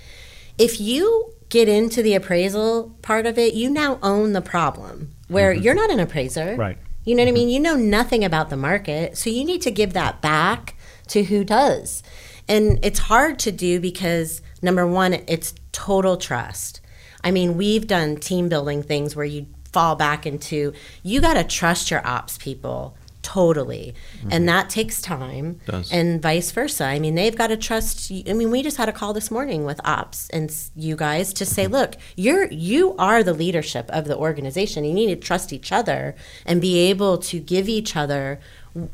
if 0.61 0.79
you 0.79 1.33
get 1.49 1.69
into 1.69 2.03
the 2.03 2.15
appraisal 2.15 2.95
part 3.01 3.27
of 3.27 3.39
it, 3.39 3.55
you 3.55 3.71
now 3.71 3.99
own 4.03 4.35
the 4.35 4.43
problem 4.43 5.15
where 5.29 5.55
mm-hmm. 5.55 5.63
you're 5.63 5.75
not 5.75 5.91
an 5.91 5.99
appraiser. 5.99 6.55
Right. 6.55 6.77
You 7.05 7.15
know 7.15 7.23
what 7.23 7.29
I 7.29 7.31
mm-hmm. 7.31 7.35
mean? 7.35 7.49
You 7.49 7.61
know 7.61 7.77
nothing 7.77 8.25
about 8.25 8.51
the 8.51 8.57
market. 8.57 9.17
So 9.17 9.31
you 9.31 9.45
need 9.45 9.63
to 9.63 9.71
give 9.71 9.93
that 9.95 10.21
back 10.21 10.75
to 11.09 11.25
who 11.25 11.45
does. 11.45 12.03
And 12.49 12.79
it's 12.83 12.99
hard 12.99 13.39
to 13.41 13.53
do 13.53 13.81
because, 13.81 14.43
number 14.61 14.87
one, 14.87 15.15
it's 15.27 15.55
total 15.73 16.17
trust. 16.17 16.81
I 17.23 17.31
mean, 17.31 17.57
we've 17.57 17.87
done 17.87 18.17
team 18.17 18.49
building 18.49 18.83
things 18.83 19.15
where 19.15 19.25
you 19.25 19.47
fall 19.73 19.95
back 19.95 20.27
into 20.27 20.73
you 21.03 21.21
got 21.21 21.35
to 21.35 21.45
trust 21.45 21.91
your 21.91 22.05
ops 22.05 22.37
people 22.39 22.97
totally. 23.23 23.95
And 24.23 24.33
mm-hmm. 24.33 24.47
that 24.47 24.71
takes 24.71 25.01
time 25.03 25.61
Does. 25.67 25.93
and 25.93 26.21
vice 26.21 26.51
versa. 26.51 26.85
I 26.85 26.99
mean, 26.99 27.15
they've 27.15 27.37
got 27.37 27.49
to 27.49 27.57
trust. 27.57 28.11
You. 28.11 28.25
I 28.29 28.33
mean, 28.33 28.51
we 28.51 28.63
just 28.63 28.77
had 28.77 28.89
a 28.89 28.93
call 28.93 29.13
this 29.13 29.31
morning 29.31 29.65
with 29.65 29.81
ops 29.85 30.29
and 30.31 30.55
you 30.75 30.97
guys 30.97 31.33
to 31.35 31.47
say, 31.47 31.65
mm-hmm. 31.65 31.75
look, 31.75 31.97
you're 32.17 32.51
you 32.51 32.95
are 32.99 33.23
the 33.23 33.35
leadership 33.35 33.89
of 33.91 34.07
the 34.07 34.17
organization. 34.17 34.85
You 34.85 34.95
need 34.95 35.09
to 35.09 35.17
trust 35.17 35.53
each 35.53 35.73
other 35.73 36.15
and 36.47 36.61
be 36.61 36.79
able 36.91 37.19
to 37.19 37.41
give 37.41 37.69
each 37.69 37.97
other 37.97 38.41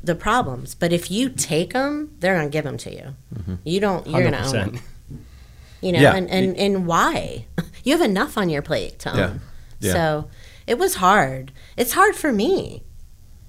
the 0.02 0.14
problems. 0.14 0.74
But 0.74 0.92
if 0.92 1.10
you 1.10 1.28
take 1.28 1.72
them, 1.72 2.14
they're 2.20 2.36
gonna 2.36 2.48
give 2.48 2.64
them 2.64 2.78
to 2.78 2.92
you. 2.92 3.14
Mm-hmm. 3.34 3.54
You 3.64 3.80
don't. 3.80 4.06
You're 4.06 4.22
gonna 4.22 4.44
own 4.44 4.52
them. 4.52 4.80
You 5.82 5.92
know, 5.92 6.00
Yeah. 6.00 6.14
and, 6.14 6.28
and 6.30 6.56
and 6.56 6.86
why? 6.86 7.46
You 7.84 7.92
have 7.92 8.00
enough 8.00 8.36
on 8.36 8.48
your 8.48 8.62
plate 8.62 8.98
to 9.00 9.12
own. 9.12 9.16
Yeah. 9.16 9.34
Yeah. 9.78 9.92
So 9.92 10.30
it 10.66 10.76
was 10.76 10.96
hard. 10.96 11.52
It's 11.76 11.92
hard 11.92 12.16
for 12.16 12.32
me. 12.32 12.82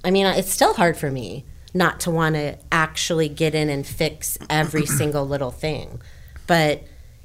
I 0.04 0.12
mean, 0.12 0.26
it's 0.26 0.52
still 0.52 0.74
hard 0.74 0.98
for 0.98 1.12
me 1.12 1.46
not 1.74 2.00
to 2.02 2.12
want 2.12 2.36
to 2.36 2.58
actually 2.72 3.30
get 3.30 3.56
in 3.56 3.70
and 3.70 3.86
fix 3.86 4.38
every 4.50 4.86
single 4.86 5.28
little 5.28 5.52
thing. 5.52 6.02
But, 6.48 6.84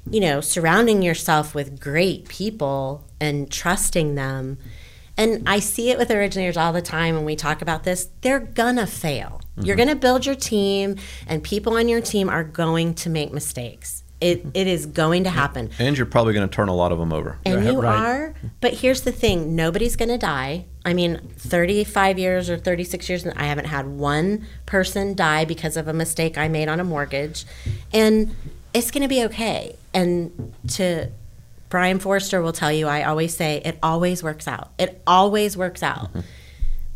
you 0.09 0.19
know, 0.19 0.41
surrounding 0.41 1.01
yourself 1.01 1.55
with 1.55 1.79
great 1.79 2.27
people 2.27 3.03
and 3.19 3.51
trusting 3.51 4.15
them. 4.15 4.57
And 5.15 5.47
I 5.47 5.59
see 5.59 5.91
it 5.91 5.97
with 5.97 6.11
originators 6.11 6.57
all 6.57 6.73
the 6.73 6.81
time 6.81 7.15
when 7.15 7.25
we 7.25 7.35
talk 7.35 7.61
about 7.61 7.83
this. 7.83 8.09
They're 8.21 8.39
gonna 8.39 8.87
fail. 8.87 9.41
You're 9.55 9.75
mm-hmm. 9.75 9.87
gonna 9.87 9.99
build 9.99 10.25
your 10.25 10.35
team, 10.35 10.95
and 11.27 11.43
people 11.43 11.77
on 11.77 11.87
your 11.87 12.01
team 12.01 12.29
are 12.29 12.43
going 12.43 12.95
to 12.95 13.09
make 13.09 13.31
mistakes. 13.31 14.02
It, 14.23 14.45
it 14.53 14.67
is 14.67 14.85
going 14.85 15.25
to 15.25 15.29
happen. 15.29 15.69
and 15.79 15.97
you're 15.97 16.05
probably 16.05 16.33
going 16.33 16.47
to 16.47 16.55
turn 16.55 16.69
a 16.69 16.75
lot 16.75 16.93
of 16.93 16.97
them 16.97 17.11
over 17.11 17.39
And 17.45 17.65
you 17.65 17.81
right. 17.81 17.99
are, 17.99 18.35
but 18.61 18.75
here's 18.75 19.01
the 19.01 19.11
thing: 19.11 19.55
nobody's 19.55 19.95
going 19.97 20.09
to 20.09 20.17
die. 20.17 20.65
I 20.85 20.93
mean, 20.93 21.19
35 21.37 22.17
years 22.19 22.49
or 22.49 22.57
36 22.57 23.09
years, 23.09 23.25
and 23.25 23.37
I 23.37 23.43
haven't 23.43 23.65
had 23.65 23.87
one 23.87 24.45
person 24.65 25.13
die 25.13 25.45
because 25.45 25.77
of 25.77 25.87
a 25.87 25.93
mistake 25.93 26.37
I 26.37 26.47
made 26.47 26.69
on 26.69 26.79
a 26.79 26.83
mortgage, 26.83 27.45
and 27.93 28.33
it's 28.73 28.91
going 28.91 29.01
to 29.01 29.07
be 29.07 29.23
okay. 29.25 29.75
And 29.93 30.53
to 30.69 31.09
Brian 31.69 31.99
Forrester 31.99 32.41
will 32.41 32.53
tell 32.53 32.71
you, 32.71 32.87
I 32.87 33.03
always 33.03 33.35
say 33.35 33.61
it 33.65 33.77
always 33.83 34.23
works 34.23 34.47
out. 34.47 34.71
It 34.77 35.01
always 35.05 35.57
works 35.57 35.83
out. 35.83 36.09
Mm-hmm. 36.09 36.19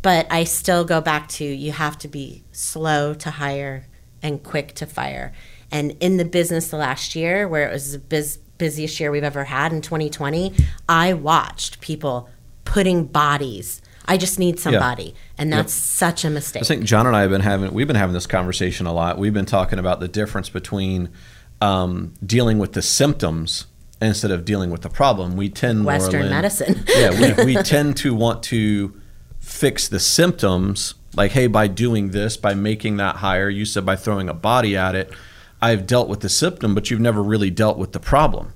But 0.00 0.28
I 0.30 0.44
still 0.44 0.84
go 0.84 1.00
back 1.00 1.28
to 1.30 1.44
you 1.44 1.72
have 1.72 1.98
to 1.98 2.08
be 2.08 2.44
slow 2.52 3.12
to 3.14 3.30
hire 3.30 3.86
and 4.22 4.42
quick 4.42 4.74
to 4.76 4.86
fire. 4.86 5.32
And 5.70 5.96
in 6.00 6.16
the 6.16 6.24
business 6.24 6.68
the 6.68 6.76
last 6.76 7.14
year, 7.14 7.46
where 7.46 7.68
it 7.68 7.72
was 7.72 7.92
the 7.92 7.98
biz- 7.98 8.38
busiest 8.58 8.98
year 9.00 9.10
we've 9.10 9.24
ever 9.24 9.44
had 9.44 9.72
in 9.72 9.80
2020, 9.80 10.54
I 10.88 11.12
watched 11.12 11.80
people 11.80 12.28
putting 12.64 13.04
bodies. 13.04 13.82
I 14.06 14.16
just 14.16 14.38
need 14.38 14.58
somebody, 14.58 15.14
and 15.36 15.52
that's 15.52 15.72
such 15.72 16.24
a 16.24 16.30
mistake. 16.30 16.62
I 16.62 16.66
think 16.66 16.84
John 16.84 17.06
and 17.06 17.14
I 17.14 17.20
have 17.20 17.30
been 17.30 17.42
having 17.42 17.74
we've 17.74 17.86
been 17.86 17.96
having 17.96 18.14
this 18.14 18.26
conversation 18.26 18.86
a 18.86 18.92
lot. 18.92 19.18
We've 19.18 19.34
been 19.34 19.44
talking 19.44 19.78
about 19.78 20.00
the 20.00 20.08
difference 20.08 20.48
between 20.48 21.10
um, 21.60 22.14
dealing 22.24 22.58
with 22.58 22.72
the 22.72 22.80
symptoms 22.80 23.66
instead 24.00 24.30
of 24.30 24.46
dealing 24.46 24.70
with 24.70 24.82
the 24.82 24.88
problem. 24.88 25.36
We 25.36 25.50
tend 25.50 25.84
Western 25.84 26.30
medicine. 26.30 26.84
yeah, 26.88 27.36
we, 27.36 27.44
we 27.44 27.54
tend 27.62 27.98
to 27.98 28.14
want 28.14 28.42
to 28.44 28.98
fix 29.40 29.88
the 29.88 30.00
symptoms. 30.00 30.94
Like, 31.14 31.32
hey, 31.32 31.46
by 31.46 31.66
doing 31.66 32.10
this, 32.10 32.36
by 32.36 32.54
making 32.54 32.98
that 32.98 33.16
higher, 33.16 33.48
you 33.50 33.64
said 33.64 33.84
by 33.84 33.96
throwing 33.96 34.28
a 34.28 34.34
body 34.34 34.76
at 34.76 34.94
it, 34.94 35.12
I've 35.60 35.86
dealt 35.86 36.08
with 36.08 36.20
the 36.20 36.28
symptom, 36.28 36.74
but 36.74 36.90
you've 36.90 37.00
never 37.00 37.22
really 37.22 37.50
dealt 37.50 37.78
with 37.78 37.92
the 37.92 38.00
problem. 38.00 38.52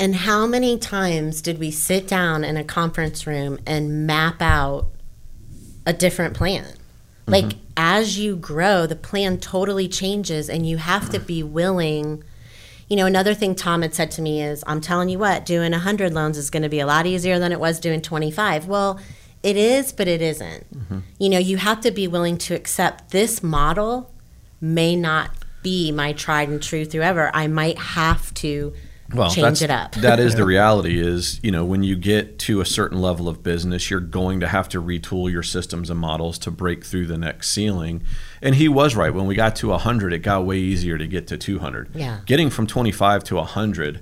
And 0.00 0.16
how 0.16 0.46
many 0.46 0.78
times 0.78 1.42
did 1.42 1.58
we 1.58 1.70
sit 1.70 2.08
down 2.08 2.44
in 2.44 2.56
a 2.56 2.64
conference 2.64 3.26
room 3.26 3.58
and 3.66 4.06
map 4.06 4.40
out 4.40 4.86
a 5.86 5.92
different 5.92 6.34
plan? 6.34 6.74
Like 7.26 7.44
Mm-hmm. 7.44 7.58
as 7.76 8.18
you 8.18 8.36
grow, 8.36 8.86
the 8.86 8.96
plan 8.96 9.38
totally 9.38 9.88
changes 9.88 10.50
and 10.50 10.66
you 10.66 10.78
have 10.78 11.10
to 11.10 11.20
be 11.20 11.42
willing. 11.42 12.24
You 12.88 12.96
know, 12.96 13.06
another 13.06 13.32
thing 13.34 13.54
Tom 13.54 13.82
had 13.82 13.94
said 13.94 14.10
to 14.12 14.22
me 14.22 14.42
is, 14.42 14.64
I'm 14.66 14.80
telling 14.80 15.08
you 15.08 15.18
what, 15.18 15.46
doing 15.46 15.70
100 15.70 16.12
loans 16.12 16.36
is 16.36 16.50
going 16.50 16.64
to 16.64 16.68
be 16.68 16.80
a 16.80 16.86
lot 16.86 17.06
easier 17.06 17.38
than 17.38 17.52
it 17.52 17.60
was 17.60 17.78
doing 17.78 18.02
25. 18.02 18.66
Well, 18.66 18.98
it 19.42 19.56
is, 19.56 19.92
but 19.92 20.08
it 20.08 20.20
isn't. 20.20 20.76
Mm-hmm. 20.76 20.98
You 21.18 21.28
know, 21.28 21.38
you 21.38 21.58
have 21.58 21.80
to 21.82 21.90
be 21.90 22.08
willing 22.08 22.38
to 22.38 22.54
accept 22.54 23.10
this 23.10 23.42
model 23.42 24.10
may 24.60 24.96
not 24.96 25.30
be 25.62 25.92
my 25.92 26.12
tried 26.12 26.48
and 26.48 26.62
true 26.62 26.84
through 26.84 27.02
ever. 27.02 27.30
I 27.34 27.46
might 27.46 27.78
have 27.78 28.32
to 28.34 28.72
change 29.28 29.36
that's- 29.36 29.62
it 29.62 29.70
up. 29.70 29.92
that 29.96 30.18
is 30.18 30.36
the 30.36 30.44
reality 30.44 30.98
is, 30.98 31.38
you 31.42 31.50
know, 31.50 31.64
when 31.66 31.82
you 31.82 31.96
get 31.96 32.38
to 32.40 32.62
a 32.62 32.64
certain 32.64 32.98
level 33.02 33.28
of 33.28 33.42
business, 33.42 33.90
you're 33.90 34.00
going 34.00 34.40
to 34.40 34.48
have 34.48 34.68
to 34.70 34.80
retool 34.82 35.30
your 35.30 35.42
systems 35.42 35.90
and 35.90 36.00
models 36.00 36.38
to 36.38 36.50
break 36.50 36.82
through 36.84 37.06
the 37.06 37.18
next 37.18 37.50
ceiling. 37.52 38.02
And 38.40 38.54
he 38.54 38.68
was 38.68 38.96
right. 38.96 39.12
When 39.12 39.26
we 39.26 39.34
got 39.34 39.54
to 39.56 39.68
100, 39.68 40.14
it 40.14 40.20
got 40.20 40.46
way 40.46 40.56
easier 40.58 40.96
to 40.96 41.06
get 41.06 41.26
to 41.28 41.36
200. 41.36 41.90
Yeah. 41.94 42.20
Getting 42.24 42.48
from 42.48 42.66
25 42.66 43.22
to 43.24 43.34
100 43.36 44.00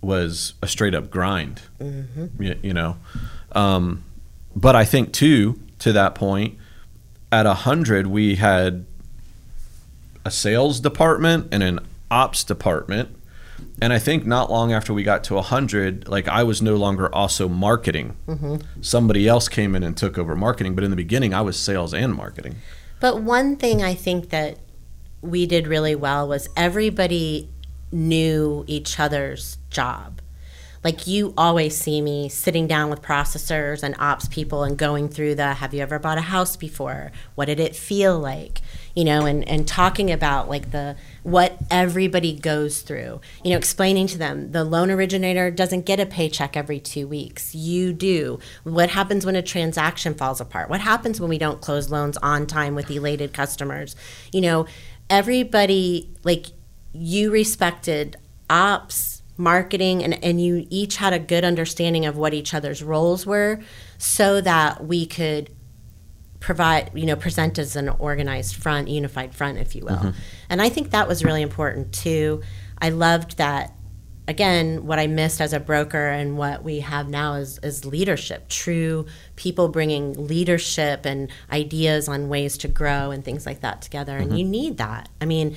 was 0.00 0.54
a 0.62 0.66
straight 0.66 0.94
up 0.94 1.10
grind, 1.10 1.62
Mm-hmm. 1.80 2.42
you, 2.42 2.58
you 2.62 2.74
know. 2.74 2.96
Um, 3.52 4.04
but 4.56 4.74
I 4.74 4.84
think, 4.84 5.12
too, 5.12 5.60
to 5.80 5.92
that 5.92 6.14
point, 6.14 6.56
at 7.30 7.46
100, 7.46 8.06
we 8.06 8.36
had 8.36 8.86
a 10.24 10.30
sales 10.30 10.80
department 10.80 11.48
and 11.52 11.62
an 11.62 11.80
ops 12.10 12.44
department. 12.44 13.16
And 13.82 13.92
I 13.92 13.98
think 13.98 14.26
not 14.26 14.50
long 14.50 14.72
after 14.72 14.92
we 14.92 15.02
got 15.02 15.24
to 15.24 15.34
100, 15.34 16.08
like 16.08 16.28
I 16.28 16.42
was 16.42 16.60
no 16.60 16.76
longer 16.76 17.14
also 17.14 17.48
marketing. 17.48 18.16
Mm-hmm. 18.26 18.56
Somebody 18.80 19.26
else 19.26 19.48
came 19.48 19.74
in 19.74 19.82
and 19.82 19.96
took 19.96 20.18
over 20.18 20.34
marketing. 20.36 20.74
But 20.74 20.84
in 20.84 20.90
the 20.90 20.96
beginning, 20.96 21.32
I 21.32 21.40
was 21.40 21.58
sales 21.58 21.94
and 21.94 22.14
marketing. 22.14 22.56
But 23.00 23.22
one 23.22 23.56
thing 23.56 23.82
I 23.82 23.94
think 23.94 24.30
that 24.30 24.58
we 25.22 25.46
did 25.46 25.66
really 25.66 25.94
well 25.94 26.28
was 26.28 26.48
everybody 26.56 27.48
knew 27.92 28.64
each 28.66 29.00
other's 29.00 29.58
job. 29.70 30.20
Like 30.82 31.06
you 31.06 31.34
always 31.36 31.76
see 31.76 32.00
me 32.00 32.28
sitting 32.30 32.66
down 32.66 32.88
with 32.88 33.02
processors 33.02 33.82
and 33.82 33.94
ops 33.98 34.28
people 34.28 34.64
and 34.64 34.78
going 34.78 35.08
through 35.08 35.34
the 35.34 35.54
have 35.54 35.74
you 35.74 35.82
ever 35.82 35.98
bought 35.98 36.16
a 36.16 36.22
house 36.22 36.56
before? 36.56 37.12
What 37.34 37.46
did 37.46 37.60
it 37.60 37.76
feel 37.76 38.18
like? 38.18 38.62
You 39.00 39.06
know, 39.06 39.24
and, 39.24 39.48
and 39.48 39.66
talking 39.66 40.10
about 40.10 40.50
like 40.50 40.72
the 40.72 40.94
what 41.22 41.56
everybody 41.70 42.34
goes 42.34 42.82
through. 42.82 43.22
You 43.42 43.52
know, 43.52 43.56
explaining 43.56 44.08
to 44.08 44.18
them 44.18 44.52
the 44.52 44.62
loan 44.62 44.90
originator 44.90 45.50
doesn't 45.50 45.86
get 45.86 45.98
a 45.98 46.04
paycheck 46.04 46.54
every 46.54 46.80
two 46.80 47.08
weeks. 47.08 47.54
You 47.54 47.94
do. 47.94 48.40
What 48.62 48.90
happens 48.90 49.24
when 49.24 49.36
a 49.36 49.42
transaction 49.42 50.12
falls 50.12 50.38
apart? 50.38 50.68
What 50.68 50.82
happens 50.82 51.18
when 51.18 51.30
we 51.30 51.38
don't 51.38 51.62
close 51.62 51.88
loans 51.88 52.18
on 52.18 52.46
time 52.46 52.74
with 52.74 52.90
elated 52.90 53.32
customers? 53.32 53.96
You 54.34 54.42
know, 54.42 54.66
everybody 55.08 56.10
like 56.22 56.48
you 56.92 57.30
respected 57.30 58.18
ops 58.50 59.22
marketing 59.38 60.04
and, 60.04 60.22
and 60.22 60.44
you 60.44 60.66
each 60.68 60.96
had 60.96 61.14
a 61.14 61.18
good 61.18 61.42
understanding 61.42 62.04
of 62.04 62.18
what 62.18 62.34
each 62.34 62.52
other's 62.52 62.82
roles 62.82 63.24
were 63.24 63.60
so 63.96 64.42
that 64.42 64.84
we 64.84 65.06
could 65.06 65.48
provide 66.40 66.90
you 66.94 67.06
know 67.06 67.16
present 67.16 67.58
as 67.58 67.76
an 67.76 67.88
organized 67.88 68.56
front 68.56 68.88
unified 68.88 69.34
front 69.34 69.58
if 69.58 69.76
you 69.76 69.84
will. 69.84 69.96
Mm-hmm. 69.96 70.18
And 70.48 70.62
i 70.62 70.68
think 70.68 70.90
that 70.90 71.06
was 71.06 71.24
really 71.24 71.42
important 71.42 71.92
too. 71.92 72.42
I 72.78 72.88
loved 72.88 73.36
that 73.36 73.74
again 74.28 74.86
what 74.86 74.98
i 74.98 75.06
missed 75.06 75.40
as 75.40 75.52
a 75.52 75.58
broker 75.60 76.08
and 76.08 76.38
what 76.38 76.62
we 76.62 76.80
have 76.80 77.08
now 77.08 77.34
is, 77.34 77.58
is 77.62 77.84
leadership 77.84 78.48
true 78.48 79.06
people 79.34 79.68
bringing 79.68 80.26
leadership 80.26 81.04
and 81.04 81.30
ideas 81.50 82.08
on 82.08 82.28
ways 82.28 82.56
to 82.58 82.68
grow 82.68 83.10
and 83.10 83.24
things 83.24 83.44
like 83.44 83.60
that 83.60 83.82
together. 83.82 84.16
And 84.16 84.38
you 84.38 84.44
mm-hmm. 84.44 84.50
need 84.50 84.76
that. 84.78 85.08
I 85.20 85.26
mean 85.26 85.56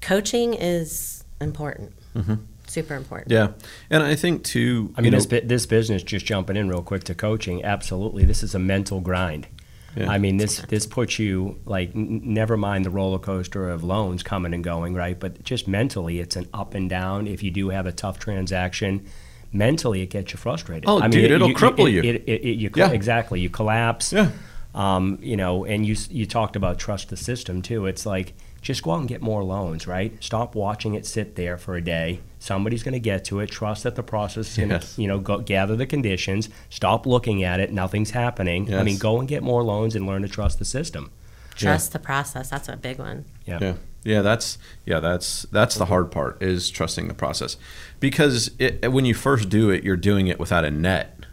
coaching 0.00 0.54
is 0.54 1.24
important. 1.40 1.92
Mm-hmm. 2.14 2.34
Super 2.66 2.94
important. 2.94 3.30
Yeah. 3.30 3.52
And 3.90 4.02
I 4.02 4.14
think, 4.14 4.42
too, 4.42 4.92
I 4.96 5.02
mean, 5.02 5.12
know, 5.12 5.20
this 5.20 5.42
this 5.44 5.66
business 5.66 6.02
just 6.02 6.24
jumping 6.24 6.56
in 6.56 6.68
real 6.68 6.82
quick 6.82 7.04
to 7.04 7.14
coaching. 7.14 7.62
Absolutely, 7.62 8.24
this 8.24 8.42
is 8.42 8.54
a 8.54 8.58
mental 8.58 9.00
grind. 9.00 9.46
Yeah. 9.96 10.10
I 10.10 10.18
mean, 10.18 10.36
this 10.38 10.58
this 10.68 10.86
puts 10.86 11.18
you 11.18 11.58
like 11.66 11.90
n- 11.94 12.20
never 12.24 12.56
mind 12.56 12.84
the 12.84 12.90
roller 12.90 13.18
coaster 13.18 13.70
of 13.70 13.84
loans 13.84 14.22
coming 14.22 14.52
and 14.54 14.62
going, 14.64 14.94
right? 14.94 15.18
But 15.18 15.42
just 15.44 15.68
mentally, 15.68 16.18
it's 16.20 16.36
an 16.36 16.48
up 16.52 16.74
and 16.74 16.88
down. 16.90 17.26
If 17.26 17.42
you 17.42 17.50
do 17.50 17.68
have 17.70 17.86
a 17.86 17.92
tough 17.92 18.18
transaction, 18.18 19.06
mentally 19.52 20.02
it 20.02 20.10
gets 20.10 20.32
you 20.32 20.38
frustrated. 20.38 20.84
Oh, 20.88 21.00
I 21.00 21.08
dude, 21.08 21.30
it'll 21.30 21.50
cripple 21.50 21.88
it- 21.88 21.92
you. 21.92 22.00
It, 22.02 22.16
it, 22.26 22.42
it, 22.44 22.56
you 22.58 22.70
Yeah. 22.74 22.90
exactly. 22.90 23.40
You 23.40 23.50
collapse. 23.50 24.12
Yeah. 24.12 24.30
Um, 24.74 25.18
you 25.22 25.36
know, 25.36 25.64
and 25.64 25.86
you 25.86 25.94
you 26.10 26.26
talked 26.26 26.56
about 26.56 26.78
trust 26.78 27.08
the 27.10 27.16
system 27.16 27.62
too. 27.62 27.86
It's 27.86 28.04
like 28.04 28.34
just 28.60 28.82
go 28.82 28.90
out 28.92 29.00
and 29.00 29.08
get 29.08 29.22
more 29.22 29.44
loans, 29.44 29.86
right? 29.86 30.12
Stop 30.20 30.56
watching 30.56 30.94
it 30.94 31.06
sit 31.06 31.36
there 31.36 31.56
for 31.56 31.76
a 31.76 31.80
day. 31.80 32.18
Somebody's 32.44 32.82
going 32.82 32.92
to 32.92 33.00
get 33.00 33.24
to 33.26 33.40
it. 33.40 33.50
Trust 33.50 33.84
that 33.84 33.94
the 33.94 34.02
process 34.02 34.50
is 34.50 34.56
going 34.56 34.68
to, 34.68 34.74
Yes. 34.76 34.98
you 34.98 35.08
know, 35.08 35.18
go, 35.18 35.38
gather 35.38 35.76
the 35.76 35.86
conditions. 35.86 36.50
Stop 36.68 37.06
looking 37.06 37.42
at 37.42 37.58
it. 37.58 37.72
Nothing's 37.72 38.10
happening. 38.10 38.66
Yes. 38.68 38.78
I 38.80 38.82
mean, 38.82 38.98
go 38.98 39.18
and 39.18 39.26
get 39.26 39.42
more 39.42 39.62
loans 39.62 39.94
and 39.96 40.06
learn 40.06 40.22
to 40.22 40.28
trust 40.28 40.58
the 40.58 40.64
system. 40.66 41.10
trust 41.54 41.92
the 41.92 41.98
process 41.98 42.50
that's 42.50 42.68
a 42.68 42.76
big 42.76 42.98
one 42.98 43.24
Yeah. 43.46 43.58
Yeah, 43.60 43.74
yeah, 44.02 44.22
that's 44.22 44.58
yeah, 44.84 45.00
that's 45.00 45.42
that's 45.52 45.76
the 45.76 45.86
hard 45.86 46.10
part 46.10 46.42
is 46.42 46.68
trusting 46.68 47.06
the 47.08 47.14
process, 47.14 47.56
because 48.00 48.50
it, 48.58 48.90
when 48.92 49.04
you 49.06 49.14
first 49.14 49.48
do 49.48 49.70
it, 49.70 49.82
you're 49.84 49.96
doing 49.96 50.26
it 50.26 50.38
without 50.38 50.64
a 50.64 50.70
net. 50.70 51.24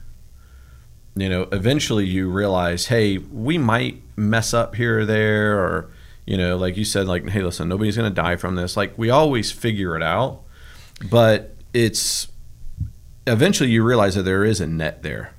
You 1.15 1.27
know, 1.27 1.47
eventually 1.51 2.05
you 2.05 2.29
realize, 2.29 2.85
hey, 2.85 3.17
we 3.17 3.57
might 3.57 4.01
mess 4.15 4.53
up 4.53 4.75
here 4.75 4.99
or 4.99 5.05
there, 5.05 5.59
or 5.59 5.89
you 6.25 6.37
know, 6.37 6.55
like 6.55 6.77
you 6.77 6.85
said, 6.85 7.05
like, 7.07 7.27
hey, 7.29 7.41
listen, 7.41 7.67
nobody's 7.67 7.97
gonna 7.97 8.09
die 8.09 8.37
from 8.37 8.55
this. 8.55 8.77
Like 8.77 8.97
we 8.97 9.09
always 9.09 9.51
figure 9.51 9.97
it 9.97 10.03
out, 10.03 10.41
but 11.09 11.55
it's 11.73 12.27
eventually 13.27 13.69
you 13.69 13.83
realize 13.83 14.15
that 14.15 14.23
there 14.23 14.43
is 14.43 14.59
a 14.61 14.67
net 14.67 15.03
there, 15.03 15.33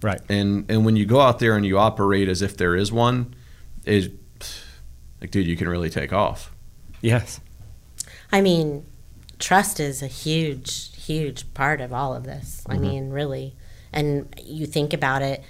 Right. 0.00 0.20
and 0.28 0.70
and 0.70 0.84
when 0.84 0.96
you 0.96 1.06
go 1.06 1.20
out 1.20 1.38
there 1.38 1.56
and 1.56 1.64
you 1.66 1.78
operate 1.78 2.28
as 2.28 2.42
if 2.42 2.56
there 2.56 2.76
is 2.76 2.92
one, 2.92 3.34
is 3.84 4.10
like, 5.20 5.30
dude, 5.30 5.46
you 5.46 5.56
can 5.56 5.68
really 5.68 5.90
take 5.90 6.12
off. 6.12 6.52
Yes. 7.00 7.40
I 8.32 8.40
mean, 8.40 8.84
trust 9.38 9.78
is 9.80 10.02
a 10.02 10.06
huge, 10.06 10.96
huge 10.96 11.52
part 11.54 11.80
of 11.80 11.92
all 11.92 12.14
of 12.14 12.24
this. 12.24 12.64
I 12.68 12.74
mm-hmm. 12.74 12.82
mean, 12.82 13.10
really. 13.10 13.54
And 13.92 14.34
you 14.42 14.66
think 14.66 14.92
about 14.92 15.22
it, 15.22 15.42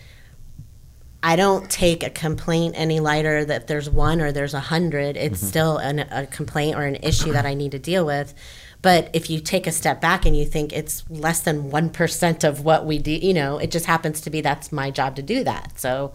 I 1.22 1.36
don't 1.36 1.70
take 1.70 2.02
a 2.02 2.10
complaint 2.10 2.74
any 2.76 2.98
lighter 2.98 3.44
that 3.44 3.68
there's 3.68 3.88
one 3.88 4.20
or 4.20 4.32
there's 4.32 4.54
a 4.54 4.60
hundred. 4.60 5.16
It's 5.16 5.38
mm-hmm. 5.38 5.46
still 5.46 5.76
an, 5.78 6.00
a 6.00 6.26
complaint 6.26 6.76
or 6.76 6.82
an 6.82 6.96
issue 6.96 7.32
that 7.32 7.46
I 7.46 7.54
need 7.54 7.70
to 7.72 7.78
deal 7.78 8.04
with. 8.04 8.34
But 8.82 9.10
if 9.12 9.30
you 9.30 9.38
take 9.38 9.68
a 9.68 9.72
step 9.72 10.00
back 10.00 10.26
and 10.26 10.36
you 10.36 10.44
think 10.44 10.72
it's 10.72 11.08
less 11.08 11.40
than 11.40 11.70
1% 11.70 12.44
of 12.44 12.64
what 12.64 12.84
we 12.84 12.98
do, 12.98 13.12
you 13.12 13.32
know, 13.32 13.58
it 13.58 13.70
just 13.70 13.86
happens 13.86 14.20
to 14.22 14.30
be 14.30 14.40
that's 14.40 14.72
my 14.72 14.90
job 14.90 15.14
to 15.16 15.22
do 15.22 15.44
that. 15.44 15.78
So, 15.78 16.12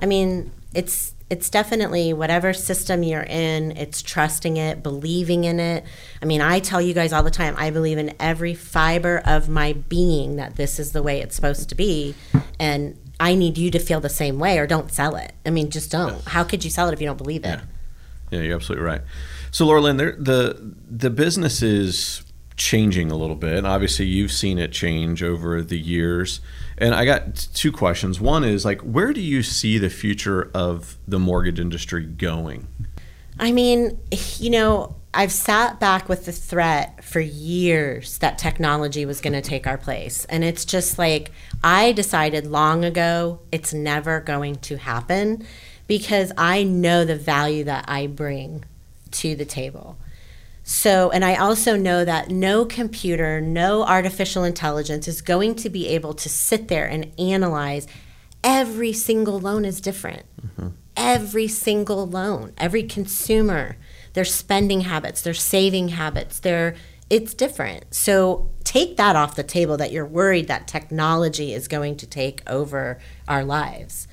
I 0.00 0.06
mean, 0.06 0.50
it's 0.74 1.14
it's 1.30 1.50
definitely 1.50 2.14
whatever 2.14 2.54
system 2.54 3.02
you're 3.02 3.20
in, 3.20 3.72
it's 3.72 4.00
trusting 4.00 4.56
it, 4.56 4.82
believing 4.82 5.44
in 5.44 5.60
it. 5.60 5.84
I 6.22 6.24
mean, 6.24 6.40
I 6.40 6.58
tell 6.58 6.80
you 6.80 6.94
guys 6.94 7.12
all 7.12 7.22
the 7.22 7.30
time, 7.30 7.54
I 7.58 7.68
believe 7.68 7.98
in 7.98 8.14
every 8.18 8.54
fiber 8.54 9.20
of 9.26 9.46
my 9.46 9.74
being 9.74 10.36
that 10.36 10.56
this 10.56 10.78
is 10.78 10.92
the 10.92 11.02
way 11.02 11.20
it's 11.20 11.36
supposed 11.36 11.68
to 11.68 11.74
be. 11.74 12.14
And 12.58 12.96
I 13.20 13.34
need 13.34 13.58
you 13.58 13.70
to 13.70 13.78
feel 13.78 14.00
the 14.00 14.08
same 14.08 14.38
way 14.38 14.58
or 14.58 14.66
don't 14.66 14.90
sell 14.92 15.16
it. 15.16 15.32
I 15.44 15.50
mean, 15.50 15.70
just 15.70 15.90
don't. 15.90 16.22
How 16.28 16.44
could 16.44 16.64
you 16.64 16.70
sell 16.70 16.88
it 16.88 16.92
if 16.92 17.00
you 17.00 17.06
don't 17.06 17.18
believe 17.18 17.44
it? 17.44 17.48
Yeah. 17.48 17.60
Yeah, 18.30 18.40
you're 18.40 18.56
absolutely 18.56 18.84
right. 18.84 19.00
So, 19.50 19.66
Loralynne, 19.66 19.96
there, 19.96 20.12
the 20.18 20.74
the 20.90 21.08
business 21.10 21.62
is 21.62 22.22
changing 22.56 23.10
a 23.10 23.16
little 23.16 23.36
bit. 23.36 23.64
Obviously, 23.64 24.04
you've 24.04 24.32
seen 24.32 24.58
it 24.58 24.72
change 24.72 25.22
over 25.22 25.62
the 25.62 25.78
years. 25.78 26.40
And 26.76 26.94
I 26.94 27.04
got 27.04 27.34
two 27.54 27.72
questions. 27.72 28.20
One 28.20 28.44
is 28.44 28.64
like, 28.64 28.80
where 28.82 29.12
do 29.12 29.20
you 29.20 29.42
see 29.42 29.78
the 29.78 29.88
future 29.88 30.50
of 30.52 30.98
the 31.06 31.18
mortgage 31.18 31.58
industry 31.58 32.04
going? 32.04 32.66
I 33.38 33.52
mean, 33.52 33.98
you 34.38 34.50
know, 34.50 34.96
I've 35.14 35.32
sat 35.32 35.80
back 35.80 36.08
with 36.08 36.26
the 36.26 36.32
threat 36.32 37.02
for 37.02 37.20
years 37.20 38.18
that 38.18 38.38
technology 38.38 39.06
was 39.06 39.20
going 39.20 39.32
to 39.32 39.40
take 39.40 39.66
our 39.66 39.78
place. 39.78 40.26
And 40.26 40.44
it's 40.44 40.64
just 40.64 40.98
like, 40.98 41.32
I 41.64 41.92
decided 41.92 42.46
long 42.46 42.84
ago 42.84 43.40
it's 43.50 43.72
never 43.72 44.20
going 44.20 44.56
to 44.56 44.76
happen 44.76 45.46
because 45.86 46.32
I 46.36 46.62
know 46.62 47.04
the 47.04 47.16
value 47.16 47.64
that 47.64 47.86
I 47.88 48.06
bring 48.06 48.64
to 49.12 49.34
the 49.34 49.46
table. 49.46 49.96
So, 50.62 51.10
and 51.10 51.24
I 51.24 51.36
also 51.36 51.76
know 51.76 52.04
that 52.04 52.28
no 52.28 52.66
computer, 52.66 53.40
no 53.40 53.84
artificial 53.84 54.44
intelligence 54.44 55.08
is 55.08 55.22
going 55.22 55.54
to 55.56 55.70
be 55.70 55.88
able 55.88 56.12
to 56.12 56.28
sit 56.28 56.68
there 56.68 56.86
and 56.86 57.10
analyze 57.18 57.86
every 58.44 58.92
single 58.92 59.40
loan 59.40 59.64
is 59.64 59.80
different. 59.80 60.24
Mm-hmm. 60.46 60.68
Every 60.94 61.48
single 61.48 62.06
loan, 62.06 62.52
every 62.58 62.82
consumer, 62.82 63.78
their 64.18 64.24
spending 64.24 64.80
habits, 64.80 65.22
their 65.22 65.32
saving 65.32 65.90
habits, 65.90 66.40
their 66.40 66.74
it's 67.08 67.34
different. 67.34 67.94
So 67.94 68.50
take 68.64 68.96
that 68.96 69.14
off 69.14 69.36
the 69.36 69.44
table 69.44 69.76
that 69.76 69.92
you're 69.92 70.04
worried 70.04 70.48
that 70.48 70.66
technology 70.66 71.54
is 71.54 71.68
going 71.68 71.96
to 71.98 72.06
take 72.06 72.42
over 72.50 72.98
our 73.28 73.44
lives. 73.44 74.08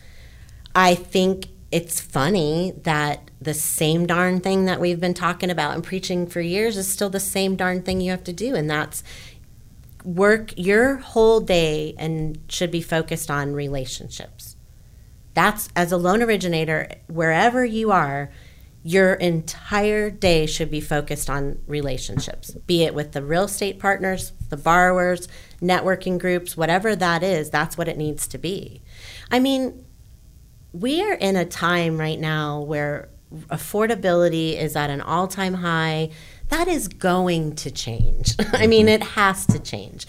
I 0.75 0.93
think 0.93 1.47
it's 1.71 1.99
funny 1.99 2.73
that 2.83 3.31
the 3.41 3.55
same 3.55 4.05
darn 4.05 4.41
thing 4.41 4.65
that 4.65 4.79
we've 4.79 4.99
been 4.99 5.15
talking 5.15 5.49
about 5.49 5.73
and 5.73 5.83
preaching 5.83 6.27
for 6.27 6.39
years 6.39 6.77
is 6.77 6.87
still 6.87 7.09
the 7.09 7.19
same 7.19 7.55
darn 7.55 7.81
thing 7.81 7.99
you 7.99 8.11
have 8.11 8.23
to 8.25 8.31
do 8.31 8.53
and 8.53 8.69
that's 8.69 9.03
work 10.03 10.53
your 10.55 10.97
whole 10.97 11.39
day 11.39 11.95
and 11.97 12.37
should 12.47 12.69
be 12.69 12.79
focused 12.79 13.31
on 13.31 13.53
relationships 13.53 14.55
that's 15.33 15.67
as 15.75 15.91
a 15.91 15.97
loan 15.97 16.21
originator 16.21 16.87
wherever 17.07 17.65
you 17.65 17.91
are 17.91 18.29
your 18.87 19.15
entire 19.15 20.11
day 20.11 20.45
should 20.45 20.69
be 20.69 20.79
focused 20.79 21.27
on 21.27 21.57
relationships 21.65 22.51
be 22.67 22.83
it 22.83 22.93
with 22.93 23.13
the 23.13 23.23
real 23.23 23.45
estate 23.45 23.79
partners 23.79 24.31
the 24.49 24.57
borrowers 24.57 25.27
networking 25.59 26.19
groups 26.19 26.55
whatever 26.55 26.95
that 26.95 27.23
is 27.23 27.49
that's 27.49 27.77
what 27.79 27.87
it 27.87 27.97
needs 27.97 28.27
to 28.27 28.37
be. 28.37 28.81
I 29.31 29.39
mean 29.39 29.83
we 30.71 31.01
are 31.01 31.13
in 31.13 31.35
a 31.35 31.45
time 31.45 31.97
right 31.97 32.19
now 32.19 32.61
where 32.61 33.09
affordability 33.47 34.55
is 34.55 34.75
at 34.75 34.89
an 34.89 35.01
all-time 35.01 35.55
high. 35.55 36.11
That 36.49 36.67
is 36.67 36.87
going 36.87 37.55
to 37.55 37.71
change. 37.71 38.35
I 38.53 38.67
mean 38.67 38.87
it 38.87 39.01
has 39.01 39.47
to 39.47 39.57
change. 39.57 40.05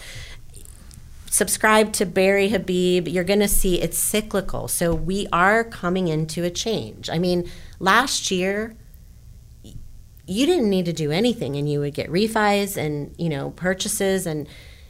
Subscribe 1.31 1.93
to 1.93 2.05
Barry 2.05 2.49
Habib, 2.49 3.07
you're 3.07 3.23
going 3.23 3.39
to 3.39 3.47
see 3.47 3.81
it's 3.81 3.97
cyclical. 3.97 4.67
So 4.67 4.93
we 4.93 5.27
are 5.31 5.63
coming 5.63 6.07
into 6.07 6.43
a 6.43 6.49
change. 6.49 7.09
I 7.09 7.19
mean, 7.19 7.49
last 7.79 8.31
year 8.31 8.75
you 10.27 10.45
didn't 10.45 10.69
need 10.69 10.85
to 10.85 10.93
do 10.93 11.11
anything 11.11 11.55
and 11.55 11.71
you 11.71 11.79
would 11.79 11.93
get 11.93 12.11
refis 12.11 12.75
and, 12.75 13.15
you 13.17 13.29
know, 13.29 13.51
purchases 13.51 14.27
and 14.27 14.47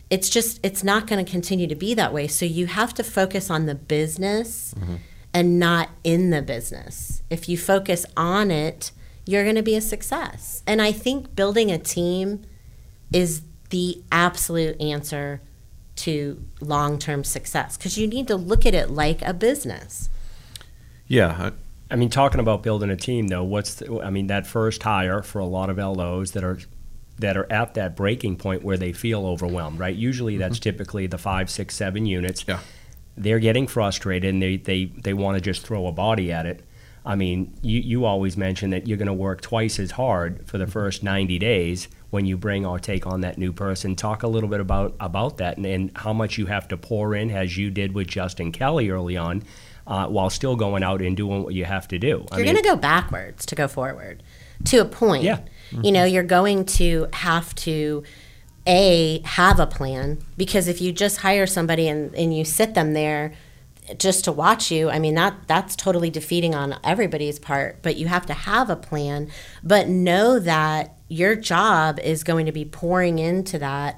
it's 0.10 0.30
just 0.30 0.60
it's 0.64 0.84
not 0.84 1.06
going 1.06 1.24
to 1.24 1.30
continue 1.30 1.68
to 1.68 1.76
be 1.76 1.94
that 1.94 2.12
way. 2.12 2.28
So 2.28 2.46
you 2.46 2.66
have 2.66 2.94
to 2.96 3.04
focus 3.04 3.50
on 3.50 3.68
the 3.68 3.76
business 3.76 4.74
mm-hmm. 4.74 4.96
and 5.34 5.60
not 5.60 5.90
in 6.04 6.32
the 6.32 6.42
business. 6.42 7.22
If 7.30 7.48
you 7.48 7.58
focus 7.58 8.06
on 8.16 8.50
it, 8.50 8.92
you're 9.26 9.44
going 9.44 9.56
to 9.56 9.64
be 9.64 9.76
a 9.76 9.82
success. 9.82 10.64
And 10.66 10.82
I 10.82 10.92
think 10.92 11.36
building 11.36 11.72
a 11.72 11.78
team 11.78 12.44
is 13.12 13.42
the 13.70 14.02
absolute 14.12 14.80
answer 14.82 15.42
to 15.98 16.44
long 16.62 16.98
term 16.98 17.24
success 17.24 17.78
because 17.78 17.98
you 17.98 18.08
need 18.08 18.28
to 18.28 18.36
look 18.36 18.66
at 18.66 18.74
it 18.74 18.90
like 18.90 19.22
a 19.22 19.34
business. 19.34 20.10
Yeah. 21.08 21.52
I 21.90 21.96
mean, 21.96 22.10
talking 22.10 22.40
about 22.40 22.64
building 22.64 22.90
a 22.90 22.96
team, 22.96 23.28
though, 23.28 23.44
what's 23.44 23.76
the, 23.76 24.02
I 24.02 24.10
mean 24.10 24.28
that 24.28 24.46
first 24.46 24.84
hire 24.84 25.22
for 25.22 25.40
a 25.40 25.46
lot 25.46 25.70
of 25.70 25.78
LOs 25.78 26.32
that 26.32 26.44
are 26.44 26.60
that 27.20 27.36
are 27.36 27.52
at 27.52 27.74
that 27.74 27.96
breaking 27.96 28.36
point 28.36 28.64
where 28.64 28.78
they 28.78 28.94
feel 28.94 29.26
overwhelmed, 29.26 29.80
right? 29.80 29.96
Usually, 29.96 30.34
mm-hmm. 30.34 30.42
that's 30.42 30.60
typically 30.60 31.08
the 31.08 31.18
five, 31.18 31.50
six, 31.50 31.76
seven 31.76 32.06
units. 32.06 32.46
Yeah. 32.48 32.60
They're 33.16 33.40
getting 33.40 33.68
frustrated 33.68 34.34
and 34.34 34.42
they 34.42 34.58
they, 34.58 34.86
they 34.86 35.14
want 35.14 35.36
to 35.36 35.42
just 35.42 35.66
throw 35.66 35.88
a 35.88 35.92
body 35.92 36.32
at 36.32 36.46
it. 36.46 36.64
I 37.06 37.16
mean, 37.16 37.54
you, 37.62 37.80
you 37.80 38.06
always 38.06 38.36
mention 38.36 38.72
that 38.72 38.86
you're 38.86 38.98
going 38.98 39.08
to 39.08 39.14
work 39.14 39.40
twice 39.40 39.80
as 39.80 39.92
hard 39.92 40.46
for 40.46 40.58
the 40.58 40.66
mm-hmm. 40.66 40.74
first 40.74 41.04
90 41.04 41.40
days 41.40 41.88
when 42.10 42.26
you 42.26 42.38
bring 42.38 42.66
or 42.66 42.80
take 42.80 43.08
on 43.08 43.22
that 43.22 43.38
new 43.38 43.54
person. 43.54 43.96
Talk 43.96 44.24
a 44.24 44.28
little 44.28 44.50
bit 44.50 44.60
about 44.60 44.96
about 45.00 45.38
that 45.38 45.56
and, 45.58 45.66
and 45.66 45.92
how 45.96 46.14
much 46.14 46.38
you 46.38 46.48
have 46.48 46.68
to 46.68 46.78
pour 46.78 47.16
in, 47.16 47.32
as 47.32 47.58
you 47.58 47.72
did 47.72 47.94
with 47.94 48.08
Justin 48.08 48.52
Kelly 48.52 48.90
early 48.90 49.16
on, 49.16 49.44
uh, 49.88 50.08
while 50.08 50.30
still 50.30 50.56
going 50.56 50.84
out 50.84 51.02
and 51.02 51.18
doing 51.18 51.44
what 51.44 51.54
you 51.54 51.66
have 51.66 51.88
to 51.88 51.98
do. 51.98 52.26
You're 52.36 52.44
going 52.44 52.58
to 52.58 52.62
go 52.62 52.76
backwards 52.76 53.46
to 53.48 53.56
go 53.56 53.68
forward 53.68 54.22
to 54.66 54.78
a 54.78 54.86
point. 54.86 55.24
Yeah. 55.24 55.40
Mm-hmm. 55.72 55.86
You 55.86 55.92
know, 55.92 56.04
you're 56.04 56.24
going 56.24 56.66
to 56.66 57.08
have 57.14 57.56
to 57.56 58.04
a 58.68 59.22
have 59.24 59.60
a 59.60 59.66
plan 59.66 60.18
because 60.36 60.68
if 60.68 60.82
you 60.82 60.92
just 60.92 61.18
hire 61.18 61.48
somebody 61.48 61.88
and, 61.88 62.14
and 62.16 62.36
you 62.36 62.44
sit 62.44 62.74
them 62.74 62.94
there 62.94 63.34
just 63.98 64.26
to 64.26 64.32
watch 64.34 64.70
you 64.70 64.90
i 64.90 65.00
mean 65.00 65.16
that 65.16 65.34
that's 65.48 65.74
totally 65.74 66.10
defeating 66.10 66.54
on 66.54 66.78
everybody's 66.84 67.40
part 67.40 67.82
but 67.82 67.96
you 67.96 68.08
have 68.08 68.26
to 68.26 68.34
have 68.34 68.70
a 68.70 68.76
plan 68.76 69.32
but 69.64 69.88
know 69.88 70.38
that 70.38 70.98
your 71.08 71.34
job 71.34 71.98
is 72.00 72.26
going 72.26 72.46
to 72.46 72.52
be 72.52 72.66
pouring 72.66 73.20
into 73.20 73.58
that 73.58 73.98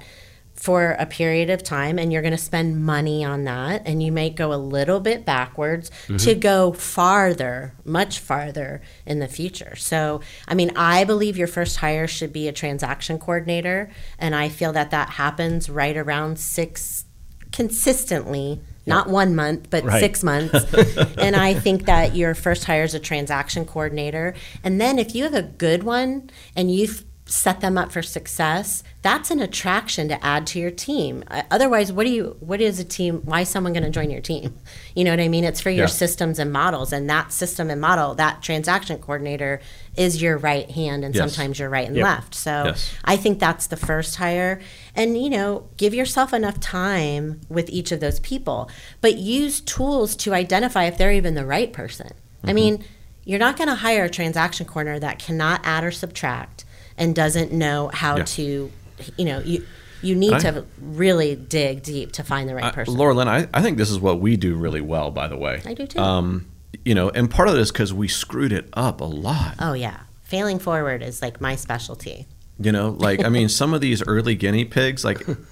for 0.60 0.94
a 0.98 1.06
period 1.06 1.48
of 1.48 1.62
time 1.62 1.98
and 1.98 2.12
you're 2.12 2.20
going 2.20 2.32
to 2.32 2.38
spend 2.38 2.84
money 2.84 3.24
on 3.24 3.44
that 3.44 3.80
and 3.86 4.02
you 4.02 4.12
may 4.12 4.28
go 4.28 4.52
a 4.52 4.56
little 4.56 5.00
bit 5.00 5.24
backwards 5.24 5.90
mm-hmm. 6.04 6.18
to 6.18 6.34
go 6.34 6.70
farther 6.74 7.72
much 7.82 8.18
farther 8.18 8.82
in 9.06 9.20
the 9.20 9.26
future 9.26 9.74
so 9.74 10.20
i 10.46 10.54
mean 10.54 10.70
i 10.76 11.02
believe 11.02 11.38
your 11.38 11.46
first 11.46 11.78
hire 11.78 12.06
should 12.06 12.30
be 12.30 12.46
a 12.46 12.52
transaction 12.52 13.18
coordinator 13.18 13.90
and 14.18 14.34
i 14.34 14.50
feel 14.50 14.70
that 14.70 14.90
that 14.90 15.08
happens 15.08 15.70
right 15.70 15.96
around 15.96 16.38
six 16.38 17.06
consistently 17.52 18.60
not 18.86 19.08
one 19.08 19.36
month, 19.36 19.68
but 19.70 19.84
right. 19.84 20.00
six 20.00 20.24
months. 20.24 20.74
and 21.18 21.36
I 21.36 21.54
think 21.54 21.84
that 21.84 22.16
your 22.16 22.34
first 22.34 22.64
hire 22.64 22.82
is 22.82 22.94
a 22.94 22.98
transaction 22.98 23.64
coordinator. 23.64 24.34
And 24.64 24.80
then 24.80 24.98
if 24.98 25.14
you 25.14 25.24
have 25.24 25.34
a 25.34 25.42
good 25.42 25.84
one 25.84 26.30
and 26.56 26.74
you've 26.74 27.04
set 27.30 27.60
them 27.60 27.78
up 27.78 27.92
for 27.92 28.02
success, 28.02 28.82
that's 29.02 29.30
an 29.30 29.38
attraction 29.38 30.08
to 30.08 30.24
add 30.24 30.48
to 30.48 30.58
your 30.58 30.72
team. 30.72 31.22
Uh, 31.28 31.42
otherwise, 31.48 31.92
what 31.92 32.04
do 32.04 32.10
you 32.10 32.36
what 32.40 32.60
is 32.60 32.80
a 32.80 32.84
team 32.84 33.20
why 33.24 33.42
is 33.42 33.48
someone 33.48 33.72
going 33.72 33.84
to 33.84 33.90
join 33.90 34.10
your 34.10 34.20
team? 34.20 34.58
You 34.96 35.04
know 35.04 35.12
what 35.12 35.20
I 35.20 35.28
mean? 35.28 35.44
It's 35.44 35.60
for 35.60 35.70
your 35.70 35.84
yeah. 35.84 35.86
systems 35.86 36.40
and 36.40 36.52
models 36.52 36.92
and 36.92 37.08
that 37.08 37.32
system 37.32 37.70
and 37.70 37.80
model, 37.80 38.16
that 38.16 38.42
transaction 38.42 38.98
coordinator 38.98 39.60
is 39.96 40.20
your 40.20 40.36
right 40.36 40.68
hand 40.68 41.04
and 41.04 41.14
yes. 41.14 41.32
sometimes 41.32 41.60
your 41.60 41.70
right 41.70 41.86
and 41.86 41.96
yep. 41.96 42.04
left. 42.04 42.34
So 42.34 42.64
yes. 42.66 42.92
I 43.04 43.16
think 43.16 43.38
that's 43.38 43.68
the 43.68 43.76
first 43.76 44.16
hire 44.16 44.60
and 44.96 45.16
you 45.16 45.30
know, 45.30 45.68
give 45.76 45.94
yourself 45.94 46.34
enough 46.34 46.58
time 46.58 47.40
with 47.48 47.70
each 47.70 47.92
of 47.92 48.00
those 48.00 48.18
people, 48.20 48.68
but 49.00 49.16
use 49.16 49.60
tools 49.60 50.16
to 50.16 50.34
identify 50.34 50.84
if 50.84 50.98
they're 50.98 51.12
even 51.12 51.34
the 51.34 51.46
right 51.46 51.72
person. 51.72 52.08
Mm-hmm. 52.08 52.50
I 52.50 52.52
mean, 52.52 52.84
you're 53.24 53.38
not 53.38 53.56
going 53.56 53.68
to 53.68 53.76
hire 53.76 54.04
a 54.04 54.10
transaction 54.10 54.66
coordinator 54.66 54.98
that 55.00 55.20
cannot 55.20 55.60
add 55.62 55.84
or 55.84 55.92
subtract 55.92 56.64
and 57.00 57.14
doesn't 57.14 57.50
know 57.50 57.90
how 57.92 58.18
yeah. 58.18 58.24
to, 58.24 58.70
you 59.16 59.24
know, 59.24 59.40
you 59.40 59.66
you 60.02 60.14
need 60.14 60.38
to 60.40 60.64
really 60.80 61.34
dig 61.34 61.82
deep 61.82 62.12
to 62.12 62.22
find 62.22 62.48
the 62.48 62.54
right 62.54 62.72
person. 62.72 62.94
Laura 62.94 63.12
Lynn, 63.12 63.28
I, 63.28 63.48
I 63.52 63.60
think 63.60 63.76
this 63.76 63.90
is 63.90 63.98
what 63.98 64.20
we 64.20 64.36
do 64.36 64.54
really 64.54 64.80
well, 64.80 65.10
by 65.10 65.28
the 65.28 65.36
way. 65.36 65.60
I 65.66 65.74
do 65.74 65.86
too. 65.86 65.98
Um, 65.98 66.46
you 66.84 66.94
know, 66.94 67.10
and 67.10 67.30
part 67.30 67.48
of 67.48 67.54
it 67.54 67.60
is 67.60 67.70
because 67.70 67.92
we 67.92 68.08
screwed 68.08 68.52
it 68.52 68.68
up 68.72 69.00
a 69.00 69.04
lot. 69.04 69.56
Oh, 69.58 69.74
yeah. 69.74 70.00
Failing 70.22 70.58
forward 70.58 71.02
is 71.02 71.20
like 71.20 71.40
my 71.40 71.56
specialty. 71.56 72.26
You 72.58 72.72
know, 72.72 72.90
like, 72.90 73.24
I 73.24 73.28
mean, 73.28 73.48
some 73.48 73.74
of 73.74 73.80
these 73.80 74.02
early 74.06 74.34
guinea 74.34 74.64
pigs, 74.64 75.04
like, 75.04 75.26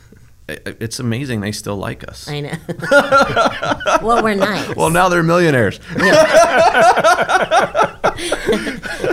it's 0.49 0.99
amazing 0.99 1.43
they 1.43 1.53
still 1.53 1.77
like 1.77 2.09
us. 2.09 2.27
I 2.27 2.41
know. 2.41 2.57
well, 4.03 4.23
we're 4.23 4.35
nice. 4.35 4.75
Well, 4.75 4.89
now 4.89 5.11
they're 5.11 5.23
millionaires. 5.23 5.79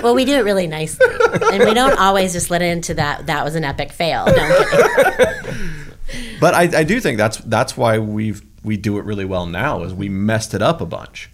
well, 0.02 0.16
we 0.16 0.24
do 0.24 0.36
it 0.36 0.46
really 0.46 0.68
nicely, 0.68 1.06
and 1.52 1.66
we 1.66 1.74
don't 1.74 2.00
always 2.00 2.32
just 2.32 2.50
let 2.50 2.62
it 2.62 2.68
into 2.68 2.94
that. 2.94 3.26
That 3.26 3.44
was 3.44 3.56
an 3.56 3.66
epic 3.66 3.92
fail. 3.92 4.24
but 6.40 6.54
I, 6.54 6.70
I 6.74 6.84
do 6.84 7.02
think 7.02 7.18
that's 7.18 7.40
that's 7.40 7.76
why 7.76 8.00
we 8.00 8.36
we 8.64 8.78
do 8.78 8.98
it 8.98 9.04
really 9.04 9.26
well 9.26 9.46
now. 9.46 9.84
Is 9.84 9.94
we 9.94 10.08
messed 10.08 10.54
it 10.54 10.62
up 10.62 10.80
a 10.80 10.86
bunch. 10.86 11.30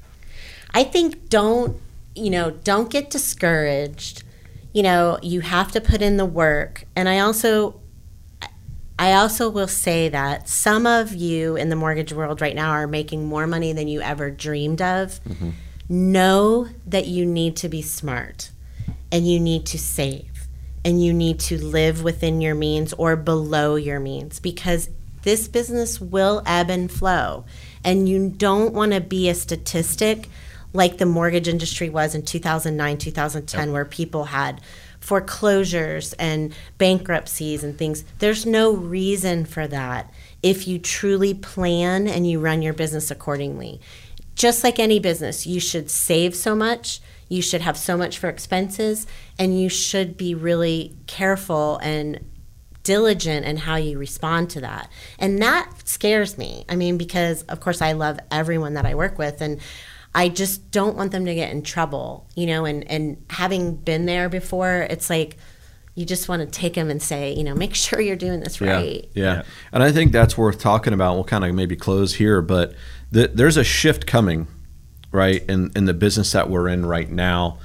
I 0.74 0.84
think 0.84 1.30
don't 1.30 1.80
you 2.16 2.32
know 2.32 2.50
don't 2.50 2.90
get 2.90 3.12
discouraged. 3.12 4.24
You 4.74 4.82
know 4.82 5.20
you 5.22 5.42
have 5.42 5.72
to 5.74 5.82
put 5.82 6.02
in 6.02 6.18
the 6.18 6.26
work, 6.26 6.86
and 6.96 7.08
I 7.08 7.20
also 7.20 7.80
I 9.02 9.14
also 9.14 9.50
will 9.50 9.68
say 9.68 10.10
that 10.10 10.48
some 10.48 10.86
of 10.86 11.12
you 11.12 11.56
in 11.56 11.70
the 11.70 11.76
mortgage 11.76 12.14
world 12.14 12.40
right 12.40 12.56
now 12.56 12.70
are 12.70 12.86
making 12.86 13.26
more 13.26 13.48
money 13.48 13.74
than 13.74 13.88
you 13.88 14.00
ever 14.00 14.30
dreamed 14.30 14.80
of. 14.80 15.20
Mm-hmm. 15.24 15.50
Know 15.90 16.68
that 16.86 17.08
you 17.08 17.26
need 17.26 17.56
to 17.58 17.68
be 17.68 17.82
smart 17.82 18.52
and 19.12 19.28
you 19.28 19.40
need 19.40 19.66
to 19.66 19.80
save 19.80 20.48
and 20.86 21.04
you 21.04 21.14
need 21.14 21.40
to 21.40 21.58
live 21.58 22.04
within 22.04 22.42
your 22.42 22.54
means 22.54 22.94
or 22.94 23.16
below 23.16 23.74
your 23.74 24.00
means 24.00 24.40
because 24.40 24.88
this 25.24 25.48
business 25.48 26.00
will 26.00 26.44
ebb 26.46 26.70
and 26.70 26.92
flow. 26.92 27.46
And 27.84 28.08
you 28.08 28.30
don't 28.30 28.72
want 28.72 28.94
to 28.94 29.02
be 29.02 29.30
a 29.30 29.34
statistic 29.34 30.30
like 30.74 31.00
the 31.00 31.08
mortgage 31.08 31.48
industry 31.48 31.90
was 31.90 32.14
in 32.14 32.22
2009, 32.22 32.98
2010, 33.00 33.60
yep. 33.66 33.74
where 33.74 33.84
people 33.84 34.26
had 34.26 34.62
foreclosures 35.02 36.14
and 36.14 36.54
bankruptcies 36.78 37.64
and 37.64 37.78
things. 37.78 38.06
There's 38.20 38.46
no 38.46 38.72
reason 38.72 39.46
for 39.46 39.68
that 39.68 40.14
if 40.42 40.68
you 40.68 40.80
truly 40.80 41.34
plan 41.34 42.08
and 42.08 42.30
you 42.30 42.40
run 42.40 42.62
your 42.62 42.74
business 42.74 43.12
accordingly. 43.12 43.82
Just 44.36 44.64
like 44.64 44.80
any 44.80 45.00
business, 45.00 45.46
you 45.46 45.60
should 45.60 45.90
save 45.90 46.36
so 46.36 46.56
much, 46.56 47.02
you 47.28 47.42
should 47.42 47.62
have 47.62 47.78
so 47.78 47.98
much 47.98 48.18
for 48.18 48.30
expenses, 48.30 49.06
and 49.38 49.60
you 49.60 49.70
should 49.70 50.18
be 50.18 50.34
really 50.34 50.96
careful 51.08 51.78
and 51.80 52.20
diligent 52.84 53.46
in 53.46 53.58
how 53.58 53.76
you 53.76 53.98
respond 53.98 54.50
to 54.52 54.62
that. 54.62 54.90
And 55.20 55.42
that 55.42 55.70
scares 55.86 56.38
me. 56.38 56.66
I 56.68 56.76
mean, 56.76 56.98
because 56.98 57.44
of 57.44 57.60
course 57.60 57.82
I 57.82 57.92
love 57.92 58.20
everyone 58.32 58.74
that 58.76 58.86
I 58.86 58.96
work 58.96 59.18
with 59.18 59.42
and 59.42 59.60
I 60.14 60.30
just 60.30 60.72
don't 60.72 60.98
want 60.98 61.12
them 61.12 61.26
to 61.26 61.34
get 61.34 61.52
in 61.52 61.62
trouble, 61.62 62.28
you 62.36 62.46
know, 62.46 62.66
and, 62.66 62.90
and 62.90 63.24
having 63.30 63.76
been 63.76 64.06
there 64.06 64.28
before, 64.28 64.88
it's 64.90 65.10
like 65.10 65.38
you 65.96 66.06
just 66.06 66.28
want 66.28 66.42
to 66.42 66.48
take 66.48 66.74
them 66.74 66.90
and 66.90 67.02
say, 67.02 67.34
you 67.34 67.44
know, 67.44 67.56
make 67.56 67.76
sure 67.86 68.02
you're 68.02 68.16
doing 68.16 68.42
this 68.42 68.60
right. 68.62 69.10
Yeah. 69.14 69.24
yeah. 69.24 69.44
And 69.72 69.84
I 69.84 69.92
think 69.92 70.12
that's 70.12 70.38
worth 70.38 70.60
talking 70.60 70.94
about. 70.94 71.16
We'll 71.16 71.24
kind 71.24 71.46
of 71.46 71.56
maybe 71.56 71.76
close 71.76 72.16
here, 72.16 72.42
but 72.42 72.74
the, 73.12 73.28
there's 73.28 73.58
a 73.58 73.64
shift 73.64 74.06
coming 74.06 74.48
right? 75.12 75.44
In 75.50 75.72
in 75.76 75.86
the 75.86 75.94
business 75.94 76.32
that 76.32 76.50
we're 76.50 76.68
in 76.68 76.86
right 76.86 77.10
now, 77.10 77.60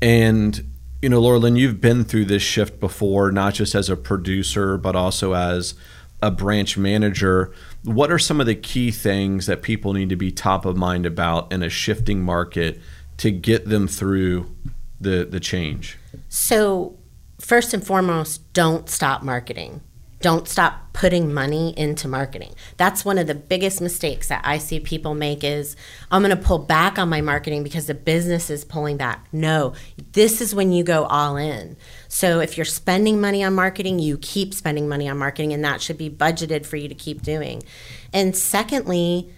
and 0.00 0.72
you 1.02 1.08
know, 1.08 1.20
Loralynne, 1.20 1.58
you've 1.58 1.80
been 1.80 2.04
through 2.04 2.24
this 2.24 2.42
shift 2.42 2.80
before, 2.80 3.30
not 3.30 3.54
just 3.54 3.74
as 3.74 3.90
a 3.90 3.96
producer, 3.96 4.76
but 4.76 4.96
also 4.96 5.34
as 5.34 5.74
a 6.22 6.30
branch 6.30 6.78
manager. 6.78 7.52
What 7.86 8.10
are 8.10 8.18
some 8.18 8.40
of 8.40 8.46
the 8.46 8.54
key 8.54 8.90
things 8.90 9.46
that 9.46 9.62
people 9.62 9.92
need 9.92 10.08
to 10.08 10.16
be 10.16 10.32
top 10.32 10.64
of 10.64 10.76
mind 10.76 11.06
about 11.06 11.52
in 11.52 11.62
a 11.62 11.70
shifting 11.70 12.20
market 12.20 12.80
to 13.18 13.30
get 13.30 13.66
them 13.66 13.86
through 13.86 14.54
the 15.00 15.24
the 15.24 15.40
change? 15.40 15.96
So, 16.28 16.98
first 17.38 17.72
and 17.72 17.86
foremost, 17.86 18.52
don't 18.52 18.90
stop 18.90 19.22
marketing. 19.22 19.82
Don't 20.20 20.48
stop 20.48 20.92
putting 20.94 21.32
money 21.32 21.74
into 21.78 22.08
marketing. 22.08 22.54
That's 22.78 23.04
one 23.04 23.18
of 23.18 23.26
the 23.26 23.34
biggest 23.34 23.82
mistakes 23.82 24.28
that 24.28 24.40
I 24.44 24.56
see 24.56 24.80
people 24.80 25.14
make 25.14 25.44
is 25.44 25.76
I'm 26.10 26.22
going 26.22 26.34
to 26.34 26.42
pull 26.42 26.58
back 26.58 26.98
on 26.98 27.10
my 27.10 27.20
marketing 27.20 27.62
because 27.62 27.86
the 27.86 27.94
business 27.94 28.48
is 28.48 28.64
pulling 28.64 28.96
back. 28.96 29.26
No, 29.30 29.74
this 30.12 30.40
is 30.40 30.54
when 30.54 30.72
you 30.72 30.82
go 30.82 31.04
all 31.04 31.36
in. 31.36 31.76
So 32.16 32.40
if 32.40 32.56
you're 32.56 32.64
spending 32.64 33.20
money 33.20 33.44
on 33.44 33.54
marketing, 33.54 33.98
you 33.98 34.16
keep 34.16 34.54
spending 34.54 34.88
money 34.88 35.06
on 35.06 35.18
marketing 35.18 35.52
and 35.52 35.62
that 35.66 35.82
should 35.82 35.98
be 35.98 36.08
budgeted 36.08 36.64
for 36.64 36.76
you 36.76 36.88
to 36.88 36.94
keep 36.94 37.20
doing. 37.20 37.62
And 38.10 38.34
secondly, 38.34 39.28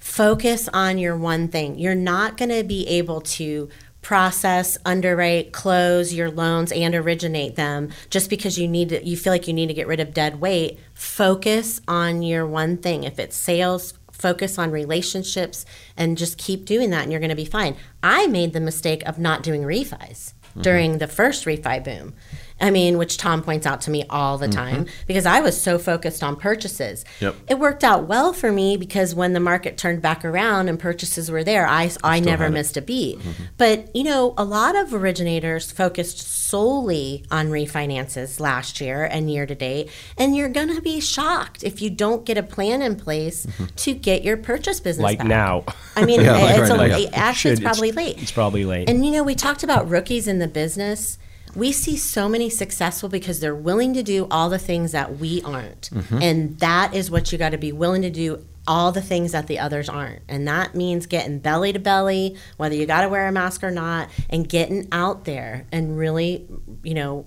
focus 0.00 0.68
on 0.74 0.98
your 0.98 1.16
one 1.16 1.46
thing. 1.46 1.78
You're 1.78 1.94
not 1.94 2.36
going 2.36 2.48
to 2.48 2.64
be 2.64 2.84
able 2.88 3.20
to 3.38 3.68
process, 4.02 4.76
underwrite, 4.84 5.52
close 5.52 6.12
your 6.12 6.32
loans 6.32 6.72
and 6.72 6.96
originate 6.96 7.54
them 7.54 7.90
just 8.10 8.28
because 8.28 8.58
you 8.58 8.66
need 8.66 8.88
to, 8.88 9.06
you 9.06 9.16
feel 9.16 9.32
like 9.32 9.46
you 9.46 9.54
need 9.54 9.68
to 9.68 9.74
get 9.74 9.86
rid 9.86 10.00
of 10.00 10.12
dead 10.12 10.40
weight. 10.40 10.80
Focus 10.92 11.80
on 11.86 12.22
your 12.22 12.44
one 12.44 12.76
thing. 12.76 13.04
If 13.04 13.20
it's 13.20 13.36
sales, 13.36 13.94
focus 14.10 14.58
on 14.58 14.72
relationships 14.72 15.64
and 15.96 16.18
just 16.18 16.38
keep 16.38 16.64
doing 16.64 16.90
that 16.90 17.04
and 17.04 17.12
you're 17.12 17.20
going 17.20 17.30
to 17.30 17.36
be 17.36 17.44
fine. 17.44 17.76
I 18.02 18.26
made 18.26 18.52
the 18.52 18.58
mistake 18.58 19.04
of 19.04 19.16
not 19.16 19.44
doing 19.44 19.62
refis. 19.62 20.32
During 20.58 20.98
the 20.98 21.06
first 21.06 21.44
refi 21.44 21.82
boom. 21.82 22.14
I 22.60 22.70
mean, 22.70 22.98
which 22.98 23.16
Tom 23.16 23.42
points 23.42 23.66
out 23.66 23.80
to 23.82 23.90
me 23.90 24.04
all 24.10 24.38
the 24.38 24.48
time 24.48 24.84
mm-hmm. 24.84 25.04
because 25.06 25.26
I 25.26 25.40
was 25.40 25.60
so 25.60 25.78
focused 25.78 26.22
on 26.22 26.36
purchases. 26.36 27.04
Yep. 27.20 27.36
It 27.48 27.58
worked 27.58 27.84
out 27.84 28.06
well 28.06 28.32
for 28.32 28.52
me 28.52 28.76
because 28.76 29.14
when 29.14 29.32
the 29.32 29.40
market 29.40 29.78
turned 29.78 30.02
back 30.02 30.24
around 30.24 30.68
and 30.68 30.78
purchases 30.78 31.30
were 31.30 31.42
there, 31.42 31.66
I, 31.66 31.90
I 32.04 32.20
never 32.20 32.50
missed 32.50 32.76
a 32.76 32.82
beat. 32.82 33.18
Mm-hmm. 33.18 33.42
But, 33.56 33.94
you 33.96 34.04
know, 34.04 34.34
a 34.36 34.44
lot 34.44 34.76
of 34.76 34.92
originators 34.94 35.72
focused 35.72 36.18
solely 36.18 37.24
on 37.30 37.48
refinances 37.48 38.40
last 38.40 38.80
year 38.80 39.04
and 39.04 39.30
year 39.30 39.46
to 39.46 39.54
date. 39.54 39.90
And 40.18 40.36
you're 40.36 40.48
going 40.48 40.74
to 40.74 40.82
be 40.82 41.00
shocked 41.00 41.64
if 41.64 41.80
you 41.80 41.88
don't 41.90 42.24
get 42.24 42.36
a 42.36 42.42
plan 42.42 42.82
in 42.82 42.96
place 42.96 43.46
mm-hmm. 43.46 43.66
to 43.76 43.94
get 43.94 44.22
your 44.22 44.36
purchase 44.36 44.80
business 44.80 45.02
like 45.02 45.18
back. 45.18 45.28
now. 45.28 45.64
I 45.96 46.04
mean, 46.04 46.20
yeah, 46.24 46.60
it's 46.60 46.70
right 46.70 46.90
a, 46.90 47.16
actually, 47.16 47.52
it's 47.52 47.60
probably 47.60 47.88
it's, 47.88 47.96
late. 47.96 48.22
It's 48.22 48.32
probably 48.32 48.64
late. 48.64 48.90
And, 48.90 49.04
you 49.04 49.12
know, 49.12 49.22
we 49.22 49.34
talked 49.34 49.62
about 49.62 49.88
rookies 49.88 50.28
in 50.28 50.38
the 50.38 50.48
business 50.48 51.18
we 51.54 51.72
see 51.72 51.96
so 51.96 52.28
many 52.28 52.50
successful 52.50 53.08
because 53.08 53.40
they're 53.40 53.54
willing 53.54 53.94
to 53.94 54.02
do 54.02 54.26
all 54.30 54.48
the 54.48 54.58
things 54.58 54.92
that 54.92 55.18
we 55.18 55.42
aren't. 55.42 55.90
Mm-hmm. 55.90 56.22
And 56.22 56.58
that 56.58 56.94
is 56.94 57.10
what 57.10 57.32
you 57.32 57.38
got 57.38 57.50
to 57.50 57.58
be 57.58 57.72
willing 57.72 58.02
to 58.02 58.10
do 58.10 58.44
all 58.66 58.92
the 58.92 59.02
things 59.02 59.32
that 59.32 59.46
the 59.46 59.58
others 59.58 59.88
aren't. 59.88 60.22
And 60.28 60.46
that 60.46 60.74
means 60.74 61.06
getting 61.06 61.38
belly 61.38 61.72
to 61.72 61.78
belly, 61.78 62.36
whether 62.56 62.74
you 62.74 62.86
got 62.86 63.02
to 63.02 63.08
wear 63.08 63.26
a 63.26 63.32
mask 63.32 63.64
or 63.64 63.70
not, 63.70 64.08
and 64.28 64.48
getting 64.48 64.86
out 64.92 65.24
there 65.24 65.66
and 65.72 65.98
really, 65.98 66.46
you 66.82 66.94
know, 66.94 67.26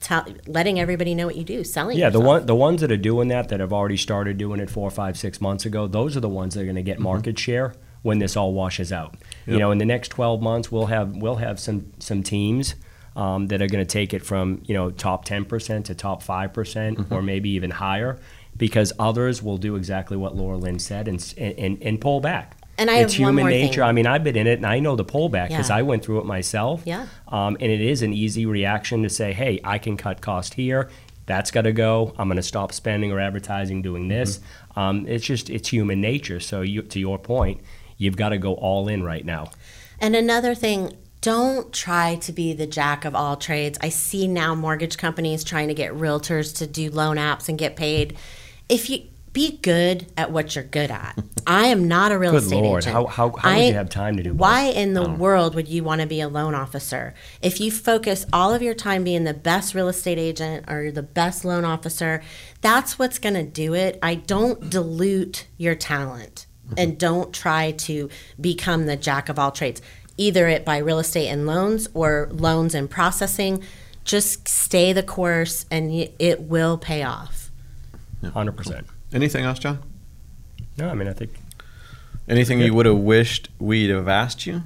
tell, 0.00 0.26
letting 0.46 0.78
everybody 0.78 1.14
know 1.14 1.26
what 1.26 1.36
you 1.36 1.44
do, 1.44 1.64
selling. 1.64 1.96
Yeah, 1.96 2.06
yourself. 2.06 2.22
the 2.22 2.28
one 2.28 2.46
the 2.46 2.54
ones 2.54 2.80
that 2.82 2.92
are 2.92 2.96
doing 2.96 3.28
that 3.28 3.48
that 3.48 3.60
have 3.60 3.72
already 3.72 3.96
started 3.96 4.36
doing 4.36 4.60
it 4.60 4.68
four, 4.68 4.90
five, 4.90 5.16
six 5.16 5.40
months 5.40 5.64
ago, 5.64 5.86
those 5.86 6.16
are 6.16 6.20
the 6.20 6.28
ones 6.28 6.54
that 6.54 6.60
are 6.60 6.64
going 6.64 6.76
to 6.76 6.82
get 6.82 6.96
mm-hmm. 6.96 7.04
market 7.04 7.38
share 7.38 7.74
when 8.02 8.18
this 8.18 8.36
all 8.36 8.52
washes 8.52 8.92
out. 8.92 9.14
Yep. 9.46 9.54
You 9.54 9.58
know, 9.58 9.70
in 9.70 9.78
the 9.78 9.86
next 9.86 10.08
12 10.08 10.42
months, 10.42 10.70
we'll 10.70 10.86
have 10.86 11.16
we'll 11.16 11.36
have 11.36 11.58
some 11.58 11.92
some 11.98 12.22
teams 12.22 12.74
um, 13.16 13.46
that 13.48 13.62
are 13.62 13.66
going 13.66 13.84
to 13.84 13.90
take 13.90 14.12
it 14.14 14.24
from 14.24 14.62
you 14.66 14.74
know 14.74 14.90
top 14.90 15.24
10% 15.24 15.84
to 15.84 15.94
top 15.94 16.22
5% 16.22 16.52
mm 16.52 17.06
hmm 17.06 17.14
or 17.14 17.22
maybe 17.22 17.50
even 17.50 17.70
higher 17.70 18.18
because 18.56 18.92
others 18.98 19.42
will 19.42 19.56
do 19.58 19.76
exactly 19.76 20.16
what 20.16 20.34
Laura 20.36 20.56
Lynn 20.56 20.78
said 20.78 21.08
and, 21.08 21.34
and, 21.36 21.82
and 21.82 22.00
pull 22.00 22.20
back. 22.20 22.56
And 22.78 22.90
I 22.90 22.98
it's 22.98 23.12
have 23.12 23.18
human 23.18 23.34
one 23.36 23.42
more 23.44 23.50
nature. 23.50 23.82
Thing. 23.82 23.82
I 23.82 23.92
mean, 23.92 24.06
I've 24.06 24.24
been 24.24 24.36
in 24.36 24.46
it, 24.48 24.54
and 24.54 24.66
I 24.66 24.80
know 24.80 24.96
the 24.96 25.04
pullback 25.04 25.48
because 25.48 25.70
Yeah. 25.70 25.76
I 25.76 25.82
went 25.82 26.04
through 26.04 26.20
it 26.20 26.26
myself. 26.26 26.82
Yeah. 26.84 27.06
Um, 27.28 27.56
and 27.60 27.70
it 27.70 27.80
is 27.80 28.02
an 28.02 28.12
easy 28.12 28.46
reaction 28.46 29.02
to 29.04 29.08
say, 29.10 29.32
"Hey, 29.32 29.60
I 29.62 29.78
can 29.78 29.96
cut 29.96 30.20
cost 30.20 30.54
here. 30.54 30.88
That's 31.26 31.50
got 31.52 31.62
to 31.62 31.72
go. 31.72 32.14
I'm 32.18 32.26
going 32.28 32.36
to 32.36 32.42
stop 32.42 32.72
spending 32.72 33.12
or 33.12 33.20
advertising 33.20 33.80
doing 33.82 34.08
this." 34.08 34.40
Um, 34.76 35.06
it's 35.06 35.24
just 35.24 35.50
it's 35.50 35.68
human 35.68 36.00
nature. 36.00 36.40
So 36.40 36.62
you, 36.62 36.82
to 36.82 36.98
your 36.98 37.18
point, 37.18 37.60
you've 37.96 38.16
got 38.16 38.30
to 38.30 38.38
go 38.38 38.54
all 38.54 38.88
in 38.88 39.04
right 39.04 39.24
now. 39.24 39.50
And 40.00 40.16
another 40.16 40.54
thing, 40.56 40.96
don't 41.24 41.72
try 41.72 42.16
to 42.16 42.32
be 42.32 42.52
the 42.52 42.66
jack 42.66 43.06
of 43.06 43.14
all 43.14 43.34
trades. 43.36 43.78
I 43.80 43.88
see 43.88 44.28
now 44.28 44.54
mortgage 44.54 44.98
companies 44.98 45.42
trying 45.42 45.68
to 45.68 45.74
get 45.74 45.94
realtors 45.94 46.54
to 46.58 46.66
do 46.66 46.90
loan 46.90 47.16
apps 47.16 47.48
and 47.48 47.56
get 47.56 47.76
paid. 47.76 48.18
If 48.68 48.90
you 48.90 49.06
be 49.32 49.56
good 49.62 50.06
at 50.18 50.30
what 50.30 50.54
you're 50.54 50.62
good 50.62 50.90
at. 50.90 51.18
I 51.46 51.66
am 51.66 51.88
not 51.88 52.12
a 52.12 52.18
real 52.18 52.32
Good 52.32 52.42
estate 52.44 52.62
Lord, 52.62 52.84
agent. 52.84 52.94
how, 52.94 53.06
how, 53.06 53.30
how 53.36 53.50
I- 53.50 53.56
would 53.56 53.66
you 53.66 53.72
have 53.72 53.88
time 53.88 54.16
to 54.18 54.22
do 54.22 54.32
both? 54.32 54.40
Why 54.40 54.64
in 54.66 54.92
the 54.92 55.10
world 55.10 55.54
would 55.54 55.66
you 55.66 55.82
want 55.82 56.02
to 56.02 56.06
be 56.06 56.20
a 56.20 56.28
loan 56.28 56.54
officer? 56.54 57.14
If 57.42 57.58
you 57.58 57.72
focus 57.72 58.26
all 58.32 58.54
of 58.54 58.62
your 58.62 58.74
time 58.74 59.02
being 59.02 59.24
the 59.24 59.34
best 59.34 59.74
real 59.74 59.88
estate 59.88 60.18
agent 60.18 60.70
or 60.70 60.92
the 60.92 61.02
best 61.02 61.44
loan 61.44 61.64
officer, 61.64 62.22
that's 62.60 62.98
what's 62.98 63.18
going 63.18 63.34
to 63.34 63.42
do 63.42 63.74
it. 63.74 63.98
I 64.02 64.14
don't 64.14 64.70
dilute 64.70 65.46
your 65.56 65.74
talent 65.74 66.46
mm-hmm. 66.66 66.74
and 66.78 66.98
don't 66.98 67.34
try 67.34 67.72
to 67.72 68.08
become 68.40 68.86
the 68.86 68.96
jack 68.96 69.28
of 69.28 69.38
all 69.38 69.50
trades, 69.50 69.82
either 70.16 70.48
it 70.48 70.64
by 70.64 70.78
real 70.78 70.98
estate 70.98 71.28
and 71.28 71.46
loans 71.46 71.88
or 71.94 72.28
loans 72.30 72.74
and 72.74 72.88
processing. 72.90 73.62
Just 74.04 74.48
stay 74.48 74.92
the 74.92 75.02
course 75.02 75.66
and 75.70 75.90
it 76.18 76.42
will 76.42 76.76
pay 76.78 77.02
off. 77.02 77.50
Hundred 78.32 78.56
percent. 78.56 78.86
Anything 79.12 79.44
else, 79.44 79.58
John? 79.58 79.82
No, 80.76 80.88
I 80.88 80.94
mean 80.94 81.08
I 81.08 81.12
think 81.12 81.30
Anything 82.28 82.60
you 82.60 82.72
would 82.72 82.86
have 82.86 82.96
wished 82.96 83.50
we'd 83.58 83.90
have 83.90 84.08
asked 84.08 84.46
you? 84.46 84.62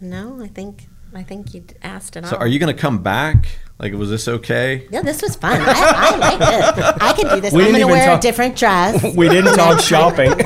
No, 0.00 0.42
I 0.42 0.48
think 0.48 0.86
I 1.14 1.22
think 1.22 1.54
you 1.54 1.64
asked 1.82 2.16
it 2.16 2.24
all. 2.24 2.30
So, 2.30 2.36
are 2.36 2.46
you 2.46 2.58
going 2.58 2.74
to 2.74 2.80
come 2.80 3.02
back? 3.02 3.46
Like, 3.78 3.92
was 3.92 4.10
this 4.10 4.26
okay? 4.26 4.88
Yeah, 4.90 5.02
this 5.02 5.22
was 5.22 5.36
fun. 5.36 5.60
I, 5.60 5.72
I 5.72 6.16
like 6.16 6.38
this. 6.40 6.84
I 7.00 7.12
can 7.12 7.34
do 7.36 7.40
this. 7.40 7.52
We 7.54 7.60
I'm 7.62 7.66
didn't 7.72 7.80
going 7.82 7.92
to 7.94 7.98
wear 7.98 8.06
talk- 8.08 8.18
a 8.18 8.22
different 8.22 8.56
dress. 8.56 9.02
we 9.16 9.28
didn't 9.28 9.54
talk 9.54 9.78
shopping. 9.92 10.30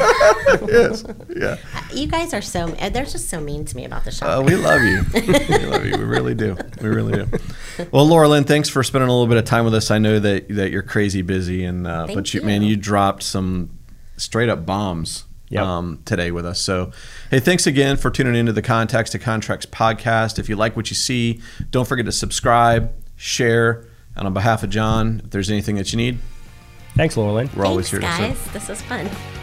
yes. 0.69 1.03
Yeah. 1.35 1.57
You 1.95 2.07
guys 2.09 2.35
are 2.35 2.43
so. 2.43 2.67
They're 2.69 3.05
just 3.07 3.31
so 3.31 3.41
mean 3.41 3.65
to 3.65 3.77
me 3.77 3.87
about 3.87 4.05
the 4.05 4.11
Uh, 4.11 4.13
shopping. 4.13 4.47
we 4.47 4.57
love 4.57 4.83
you. 4.83 5.03
we 5.15 5.67
love 5.67 5.85
you. 5.87 5.97
We 5.97 6.05
really 6.05 6.35
do. 6.35 6.57
We 6.83 6.89
really 6.91 7.25
do. 7.25 7.39
Well, 7.91 8.07
Loralynne, 8.07 8.47
thanks 8.47 8.69
for 8.69 8.83
spending 8.83 9.09
a 9.09 9.13
little 9.13 9.27
bit 9.29 9.39
of 9.39 9.45
time 9.47 9.65
with 9.65 9.75
us. 9.75 9.91
I 9.91 9.97
know 9.99 10.19
that 10.21 10.49
that 10.51 10.71
you're 10.71 10.83
crazy 10.83 11.23
busy, 11.23 11.65
and 11.65 11.87
uh, 11.87 12.07
Thank 12.07 12.19
but 12.19 12.35
you, 12.35 12.43
man, 12.43 12.61
you. 12.63 12.69
you 12.71 12.77
dropped 12.77 13.23
some 13.23 13.79
straight 14.19 14.51
up 14.51 14.67
bombs 14.67 15.25
Yep. 15.53 15.63
um, 15.65 16.03
today 16.05 16.31
with 16.31 16.47
us. 16.47 16.61
So, 16.61 16.91
hey, 17.31 17.41
thanks 17.41 17.67
again 17.67 17.97
for 17.97 18.11
tuning 18.11 18.35
into 18.35 18.53
the 18.53 18.63
Contacts 18.63 19.11
to 19.11 19.19
Contracts 19.19 19.67
podcast. 19.67 20.39
If 20.39 20.49
you 20.49 20.57
like 20.57 20.77
what 20.77 20.91
you 20.91 20.97
see, 20.97 21.41
don't 21.71 21.87
forget 21.87 22.07
to 22.07 22.13
subscribe, 22.13 22.93
share, 23.17 23.85
and 24.17 24.27
on 24.27 24.35
behalf 24.35 24.63
of 24.63 24.71
John, 24.71 25.21
if 25.25 25.31
there's 25.31 25.51
anything 25.51 25.77
that 25.77 25.93
you 25.93 25.97
need, 25.97 26.19
Thanks, 26.95 27.17
Laura 27.17 27.49
we're 27.57 27.65
always 27.65 27.91
here 27.91 28.01
Thanks, 28.01 28.17
to 28.19 28.23
guys. 28.23 28.39
serve. 28.39 28.53
This 28.53 28.69
was 28.69 28.83
fun. 28.83 29.42